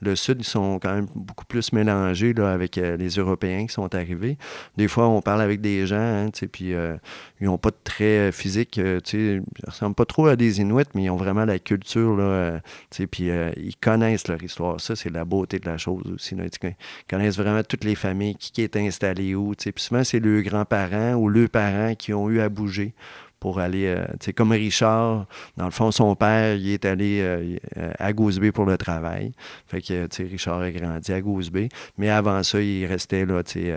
[0.00, 3.74] Le, sud, ils sont quand même beaucoup plus mélangés là, avec euh, les Européens qui
[3.74, 4.38] sont arrivés.
[4.78, 6.96] Des fois, on parle avec des gens, hein, puis euh,
[7.38, 11.02] ils n'ont pas de traits physiques, ils ne ressemblent pas trop à des Inuits, mais
[11.02, 12.62] ils ont vraiment la culture, là,
[13.10, 13.28] puis
[13.58, 14.80] ils connaissent leur histoire.
[14.80, 16.34] Ça, c'est la beauté de la chose aussi.
[16.34, 16.74] Ils
[17.10, 21.14] connaissent vraiment toutes les familles, qui, qui est installé où, puis souvent, c'est le grands-parents
[21.14, 22.94] ou leurs parents qui ont eu à bouger
[23.40, 25.26] pour aller, euh, comme Richard,
[25.56, 27.58] dans le fond, son père, il est allé euh,
[27.98, 29.32] à Gooseby pour le travail.
[29.66, 31.68] Fait que, tu Richard a grandi à Gooseby.
[31.98, 33.74] Mais avant ça, il restait là, tu sais,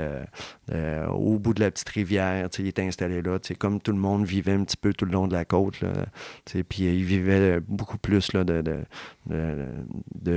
[0.71, 3.97] euh, au bout de la petite rivière, il était installé là, tu comme tout le
[3.97, 5.75] monde vivait un petit peu tout le long de la côte,
[6.53, 8.63] il vivait beaucoup plus, là, de,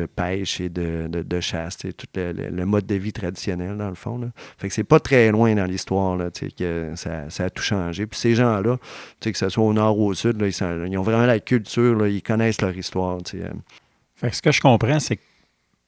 [0.07, 4.28] pêche et de, de, chasse, tout le, mode de vie traditionnel, dans le fond, là.
[4.59, 8.07] Fait que c'est pas très loin dans l'histoire, là, que ça, ça a tout changé.
[8.07, 8.78] Puis ces gens-là,
[9.20, 12.61] que ce soit au nord ou au sud, ils, ont vraiment la culture, ils connaissent
[12.61, 13.18] leur histoire.
[13.34, 13.49] Euh.
[14.16, 15.22] Fait ce que je comprends, c'est que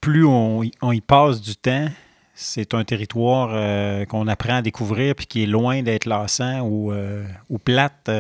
[0.00, 1.88] plus on, y passe du temps,
[2.34, 6.92] c'est un territoire euh, qu'on apprend à découvrir puis qui est loin d'être lassant ou,
[6.92, 7.24] euh,
[7.64, 8.10] plate.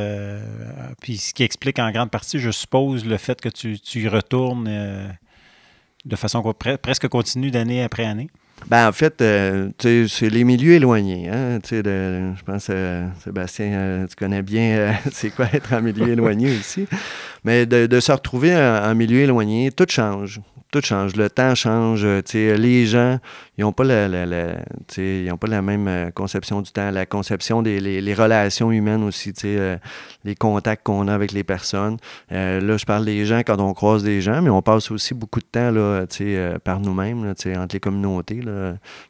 [1.00, 5.16] puis ce qui explique en grande partie, je suppose, le fait que tu, y retournes
[6.04, 6.42] de façon
[6.80, 8.28] presque continue d'année après année.
[8.68, 11.28] Ben, en fait, euh, c'est les milieux éloignés.
[11.28, 16.56] Hein, je pense, euh, Sébastien, euh, tu connais bien c'est quoi être en milieu éloigné
[16.58, 16.86] aussi.
[17.44, 20.40] Mais de, se retrouver en, milieu éloigné, tout change
[20.72, 21.14] tout change.
[21.14, 22.04] Le temps change.
[22.04, 23.20] les gens,
[23.56, 29.32] ils n'ont pas, la, même conception du temps, la conception des relations humaines aussi,
[30.24, 31.96] les contacts qu'on a avec les personnes.
[32.30, 35.40] là, je parle des gens quand on croise des gens, mais on passe aussi beaucoup
[35.40, 36.04] de temps là,
[36.64, 38.40] par nous-mêmes, entre les communautés.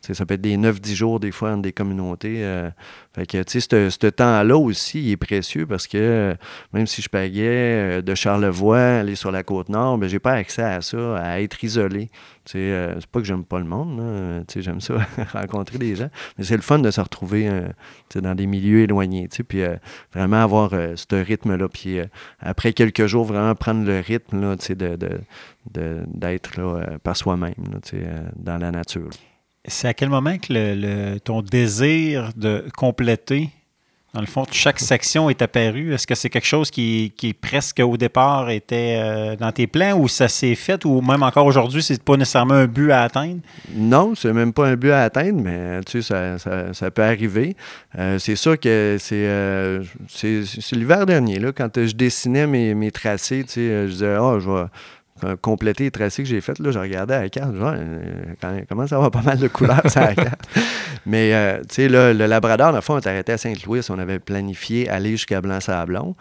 [0.02, 2.44] Ça peut être des 9-10 jours des fois entre des communautés.
[2.44, 2.70] Euh,
[3.14, 6.34] fait que, ce temps-là aussi, il est précieux parce que euh,
[6.72, 10.32] même si je payais euh, de Charlevoix, aller sur la côte nord, ben, j'ai pas
[10.32, 12.10] accès à ça, à être isolé.
[12.46, 14.94] Sais, c'est pas que j'aime pas le monde, sais, j'aime ça,
[15.32, 17.50] rencontrer des gens, mais c'est le fun de se retrouver
[18.14, 19.62] dans des milieux éloignés, puis
[20.12, 21.68] vraiment avoir ce rythme-là.
[21.68, 21.98] Puis
[22.40, 27.54] après quelques jours, vraiment prendre le rythme, là, de, d'être par soi-même
[28.36, 29.10] dans la nature.
[29.66, 33.48] C'est à quel moment que le, ton désir de compléter,
[34.14, 35.92] dans le fond, chaque section est apparu?
[35.92, 39.98] Est-ce que c'est quelque chose qui, qui, presque au départ était euh, dans tes plans
[39.98, 43.40] ou ça s'est fait ou même encore aujourd'hui, c'est pas nécessairement un but à atteindre?
[43.74, 47.56] Non, c'est même pas un but à atteindre, mais tu sais, ça, peut arriver.
[47.98, 52.92] Euh, c'est sûr que euh, c'est, c'est, l'hiver dernier, là, quand je dessinais mes, mes
[52.92, 54.66] tracés, tu sais, je disais, oh, je vais
[55.40, 58.86] compléter les tracés que j'ai fait, là, je regardais à la carte, genre, euh, comment
[58.86, 60.48] ça va pas mal de couleurs sur la carte.
[61.06, 63.98] Mais, euh, tu sais, le Labrador, dans le fond, on est arrêté à Saint-Louis, on
[63.98, 66.14] avait planifié aller jusqu'à Blanc-Sablon.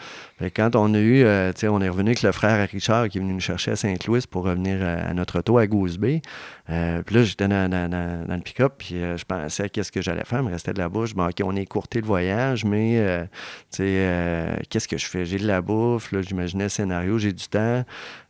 [0.55, 3.33] Quand on a eu, euh, on est revenu avec le frère Richard qui est venu
[3.33, 6.21] nous chercher à Saint-Louis pour revenir à, notre auto à Goose-Bay.
[6.67, 10.51] puis là, j'étais dans, le pick-up, puis je pensais qu'est-ce que j'allais faire, il me
[10.51, 11.13] restait de la bouche.
[11.13, 13.27] Bon, OK, on a écourté le voyage, mais,
[13.71, 15.25] qu'est-ce que je fais?
[15.25, 17.83] J'ai de la bouffe, j'imaginais le scénario, j'ai du temps.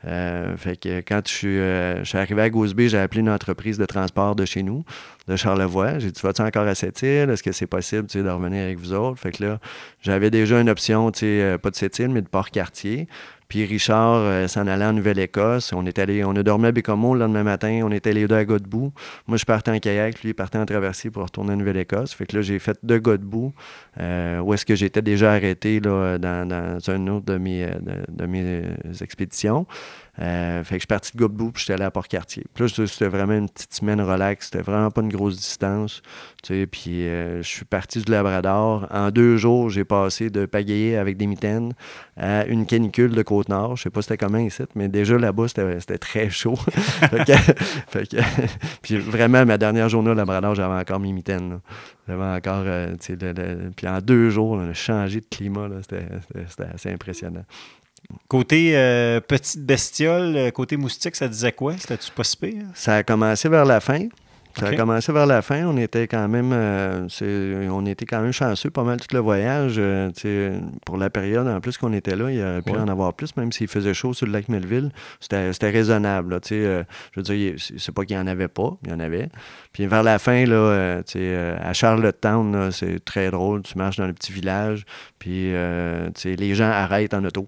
[0.04, 3.86] fait que quand je suis, je suis arrivé à Goose-Bay, j'ai appelé une entreprise de
[3.86, 4.84] transport de chez nous
[5.28, 5.99] de Charlevoix.
[5.99, 7.30] J'ai dit, vas-tu encore à cette île?
[7.30, 9.20] Est-ce que c'est possible de revenir avec vous autres?
[9.20, 9.60] Fait que là,
[10.01, 13.08] j'avais déjà une option, euh, pas de cette mais de Port-Cartier.
[13.54, 15.74] Puis Richard euh, s'en allait en Nouvelle-Écosse.
[15.74, 17.82] On est allé, on a dormi à Bécomo le lendemain matin.
[17.84, 18.91] On était les deux à Godbout.
[19.28, 22.16] Moi, je partais en kayak, lui, il partait en traversier pour retourner en Nouvelle-Écosse.
[22.16, 23.54] Fait que là, j'ai fait de Godbout,
[23.99, 27.68] euh, où est-ce que j'étais déjà arrêté dans, dans un autre de mes,
[28.10, 28.64] de mes
[29.01, 29.68] expéditions.
[30.20, 32.43] Euh, fait que je suis parti de Godbout puis j'étais allé à Port-Cartier.
[32.60, 34.45] Là, c'était vraiment une petite semaine relax.
[34.45, 36.04] C'était vraiment pas une grosse distance.
[36.43, 38.88] Puis euh, je suis parti du Labrador.
[38.91, 41.74] En deux jours, j'ai passé de pagayer avec des mitaines
[42.16, 43.76] à une canicule de côte Côte-Nord.
[43.78, 46.58] Je sais pas c'était comment ici, mais déjà là-bas, c'était très chaud.
[48.82, 51.60] puis vraiment, ma dernière journée au Labrador, j'avais encore mes mitaines.
[52.08, 52.96] J'avais encore, euh,
[53.76, 55.70] puis en deux jours, on a changé de climat.
[55.82, 57.46] C'était assez impressionnant.
[58.28, 61.78] Côté euh, petite bestiole, euh, côté moustique, ça disait quoi?
[61.78, 62.66] C'était-tu pas si pire?
[62.74, 64.08] Ça a commencé vers la fin.
[64.60, 65.66] Ça a commencé vers la fin.
[65.66, 67.08] On était quand même, euh,
[67.72, 69.82] on était quand même chanceux pas mal tout le voyage.
[70.86, 73.36] pour la période en plus qu'on était là, il y aurait pu en avoir plus,
[73.36, 74.91] même s'il faisait chaud sur le lac Melville.
[75.20, 76.39] C'était raisonnable.
[76.49, 76.84] je
[77.16, 79.30] veux dire, c'est pas qu'il n'y en avait pas, il y en avait.
[79.72, 81.01] Puis vers la fin, là,
[81.62, 83.64] à Charlottetown, c'est très drôle.
[83.64, 84.86] Tu marches dans le petit village,
[85.20, 85.51] puis
[86.26, 87.47] les gens arrêtent en auto.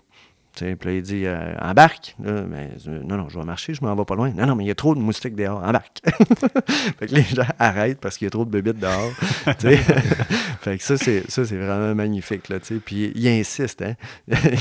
[0.55, 2.15] Puis là, il dit euh, embarque.
[2.19, 4.31] mais, euh, non, non, je vais marcher, je m'en vais pas loin.
[4.31, 6.01] Non, non, mais il y a trop de moustiques dehors, embarque.
[6.99, 9.11] fait que les gens arrêtent parce qu'il y a trop de bébites dehors.
[10.61, 12.49] fait que ça, c'est, ça, c'est vraiment magnifique.
[12.49, 13.83] Là, puis ils insistent.
[13.83, 13.95] Hein?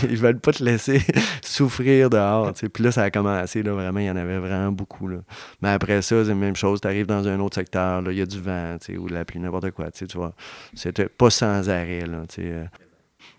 [0.08, 1.00] ils veulent pas te laisser
[1.42, 2.52] souffrir dehors.
[2.52, 3.62] Puis là, ça a commencé.
[3.62, 5.08] Là, vraiment, il y en avait vraiment beaucoup.
[5.08, 5.18] Là.
[5.62, 6.80] Mais après ça, c'est la même chose.
[6.80, 9.40] Tu arrives dans un autre secteur, il y a du vent ou de la pluie,
[9.40, 9.90] n'importe quoi.
[9.90, 10.34] Tu vois.
[10.74, 12.06] C'était pas sans arrêt.
[12.06, 12.66] Là, euh.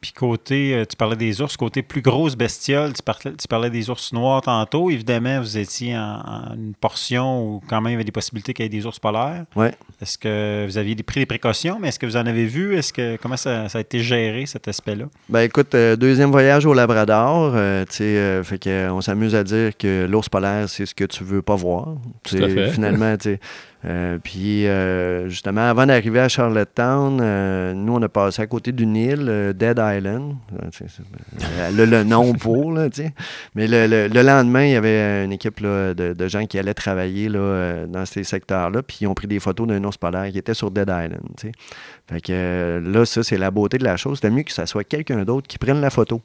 [0.02, 3.70] Puis côté, euh, tu parlais des ours, côté plus grosse bestiole, tu parlais, tu parlais
[3.70, 4.92] des ours noirs tantôt.
[4.92, 8.64] Évidemment, vous étiez en, une portion où quand même il y avait des possibilités qu'il
[8.64, 9.46] y ait des ours polaires.
[9.56, 9.74] Ouais.
[10.02, 12.76] Est-ce que vous aviez pris des précautions, mais est-ce que vous en avez vu?
[12.78, 15.06] Est-ce que comment ça, a été géré, cet aspect-là?
[15.30, 19.76] Ben écoute, euh, deuxième voyage au Labrador, euh, tu sais, fait qu'on s'amuse à dire
[19.76, 21.96] que l'ours polaire, c'est ce que tu veux pas voir.
[22.24, 22.72] Tout à fait.
[22.72, 23.40] Finalement, tu sais.
[23.86, 28.72] Euh, puis, euh, justement, avant d'arriver à Charlottetown, euh, nous, on a passé à côté
[28.72, 30.36] d'une île, Dead Island.
[31.74, 33.14] Le, le, nom pour, là, tu sais.
[33.54, 38.06] Mais le, lendemain, il y avait une équipe de, gens qui allaient travailler là, dans
[38.06, 40.88] ces secteurs-là, puis ils ont pris des photos d'un ours polaire qui était sur Dead
[40.90, 41.52] Island, tu sais.
[42.08, 44.18] Fait que là, ça, c'est la beauté de la chose.
[44.18, 46.22] C'était mieux que ce soit quelqu'un d'autre qui prenne la photo.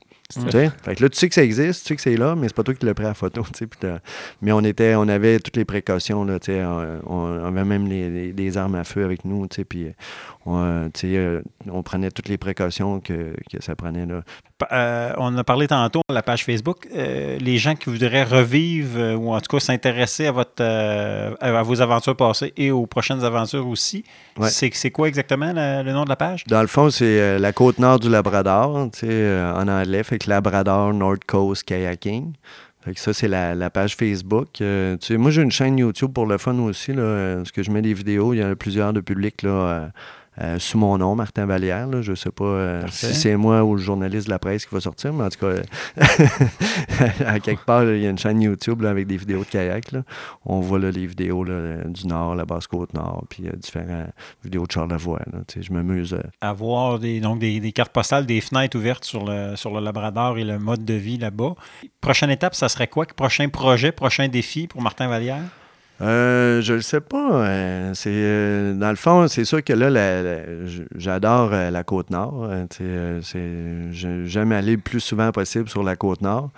[0.82, 2.54] Fait que là, tu sais que ça existe, tu sais que c'est là, mais c'est
[2.54, 3.44] pas toi qui l'as pris à photo.
[4.42, 6.24] mais on était, on avait toutes les précautions.
[6.24, 6.38] Là,
[7.06, 9.46] on, on avait même les, armes à feu avec nous.
[9.68, 9.88] Puis
[10.46, 14.06] on, euh, on prenait toutes les précautions que, que ça prenait.
[14.06, 14.22] Là.
[14.72, 16.88] Euh, on a parlé tantôt à la page Facebook.
[16.94, 21.80] Euh, les gens qui voudraient revivre ou en tout cas s'intéresser à, votre, à vos
[21.80, 24.04] aventures passées et aux prochaines aventures aussi,
[24.48, 26.44] c'est quoi exactement le nom de la page?
[26.46, 30.02] Dans le fond, c'est la côte nord du Labrador, en anglais.
[30.02, 32.32] Fait Labrador North Coast Kayaking.
[32.82, 34.48] Fait que ça, c'est la, page Facebook.
[34.60, 37.92] moi, j'ai une chaîne YouTube pour le fun aussi, là, parce que je mets des
[37.92, 38.32] vidéos.
[38.32, 39.90] Il y en a plusieurs de publics là,
[40.40, 41.88] euh, sous mon nom, Martin Vallière.
[42.02, 44.74] je ne sais pas euh, si c'est moi ou le journaliste de la presse qui
[44.74, 45.60] va sortir, mais en tout cas,
[47.26, 49.90] à quelque part, il y a une chaîne YouTube avec des vidéos de kayak.
[50.46, 54.10] On voit les vidéos du Nord, la Basse-Côte-Nord, puis euh, différentes
[54.44, 55.20] vidéos de Charlevoix.
[55.58, 56.16] je m'amuse.
[56.40, 60.44] Avoir des, donc des, cartes postales, des fenêtres ouvertes sur le, sur le Labrador et
[60.44, 61.54] le mode de vie là-bas.
[62.00, 63.04] Prochaine étape, ça serait quoi?
[63.04, 65.42] Prochain projet, prochain défi pour Martin Vallière?
[66.00, 67.44] Euh, je le sais pas.
[67.44, 69.90] Euh, c'est euh, dans le fond, c'est sûr que là,
[70.96, 72.48] j'adore euh, la côte nord.
[73.92, 76.50] j'aime aller le plus souvent possible sur la côte nord.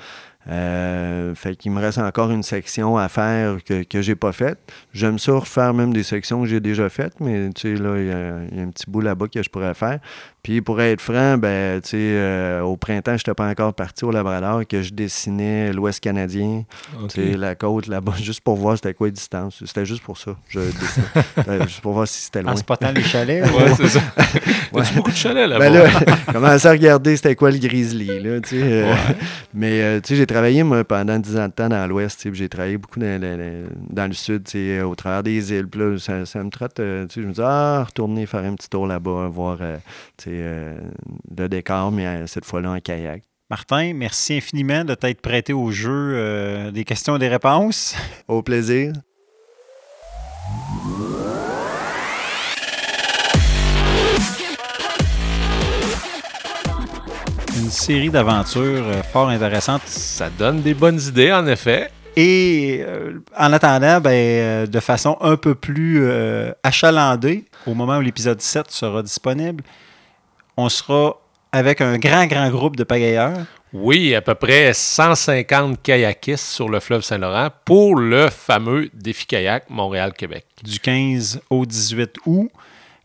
[0.46, 4.58] Fait qu'il me reste encore une section à faire que, que j'ai pas faite.
[4.92, 8.06] J'aime ça refaire même des sections que j'ai déjà faites, mais tu sais, là, il
[8.06, 9.98] y, a un petit bout là-bas que je pourrais faire.
[10.42, 14.04] Puis pour être franc, ben, tu sais, euh, au printemps, je n'étais pas encore parti
[14.04, 16.64] au Labrador, que je dessinais l'Ouest canadien,
[17.00, 17.36] okay.
[17.36, 19.62] la côte là-bas, juste pour voir c'était quoi les distances.
[19.64, 20.36] C'était juste pour ça.
[20.48, 21.06] Je dessinais.
[21.48, 22.52] Euh, juste pour voir si c'était loin.
[22.52, 23.44] En spotant les chalets.
[23.52, 24.00] ouais, c'est ça.
[24.72, 24.82] ouais.
[24.94, 25.70] beaucoup de chalets là-bas?
[25.70, 28.62] Ben là, commençais à regarder c'était quoi le grizzly, là, tu sais.
[28.62, 28.94] Euh,
[29.54, 32.78] mais, tu sais, j'ai travaillé, moi, pendant 10 ans de temps dans l'Ouest, j'ai travaillé
[32.78, 35.66] beaucoup dans, le sud, tu sais, au travers des îles.
[35.66, 38.54] Puis là, ça, ça me traite, tu sais, je me dis, ah, retourner faire un
[38.54, 39.58] petit tour là-bas, voir,
[40.16, 40.78] tu sais, euh,
[41.36, 43.22] le décor, mais euh, cette fois-là en kayak.
[43.50, 47.94] Martin, merci infiniment de t'être prêté au jeu euh, des questions et des réponses.
[48.28, 48.92] Au plaisir.
[57.56, 59.82] Une série d'aventures fort intéressantes.
[59.86, 61.90] Ça donne des bonnes idées, en effet.
[62.16, 62.84] Et
[63.38, 66.06] en attendant, ben, de façon un peu plus
[66.62, 69.64] achalandée, au moment où l'épisode 7 sera disponible,
[70.56, 71.20] on sera
[71.52, 73.38] avec un grand, grand groupe de pagayeurs.
[73.72, 79.70] Oui, à peu près 150 kayakistes sur le fleuve Saint-Laurent pour le fameux défi kayak
[79.70, 80.44] Montréal-Québec.
[80.62, 82.50] Du 15 au 18 août.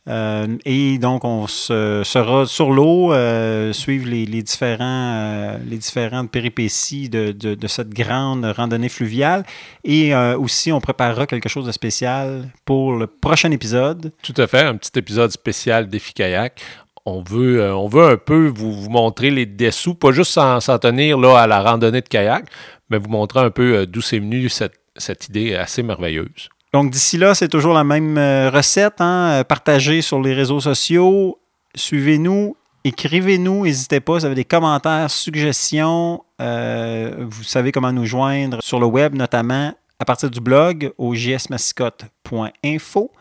[0.09, 7.09] Euh, et donc, on sera sur l'eau, euh, suivre les, différents, euh, les différentes péripéties
[7.09, 9.45] de, de, cette grande randonnée fluviale.
[9.83, 14.11] Et aussi, on préparera quelque chose de spécial pour le prochain épisode.
[14.21, 16.61] Tout à fait, un petit épisode spécial défi kayak
[17.07, 20.59] on veut, euh, on veut un peu vous, vous montrer les dessous, pas juste s'en
[20.77, 22.45] tenir là, à la randonnée de kayak,
[22.89, 26.49] mais vous montrer un peu euh, d'où c'est venu cette, cette idée assez merveilleuse.
[26.73, 28.99] Donc d'ici là, c'est toujours la même euh, recette.
[28.99, 29.45] Hein?
[29.47, 31.39] Partagez sur les réseaux sociaux,
[31.75, 38.81] suivez-nous, écrivez-nous, n'hésitez pas, vous avez des commentaires, suggestions, vous savez comment nous joindre sur
[38.81, 43.11] le web notamment à partir du blog au jsmascotte.info.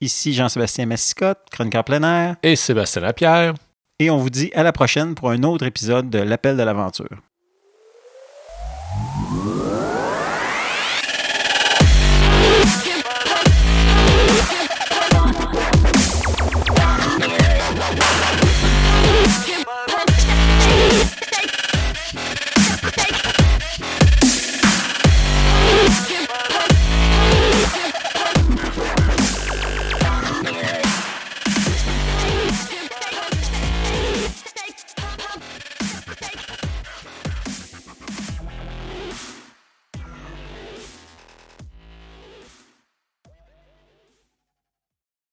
[0.00, 3.54] Ici Jean-Sébastien Massicotte, chroniqueur plein air, Et Sébastien Lapierre.
[3.98, 7.18] et on vous dit à la prochaine pour un autre épisode de l'Appel de l'aventure.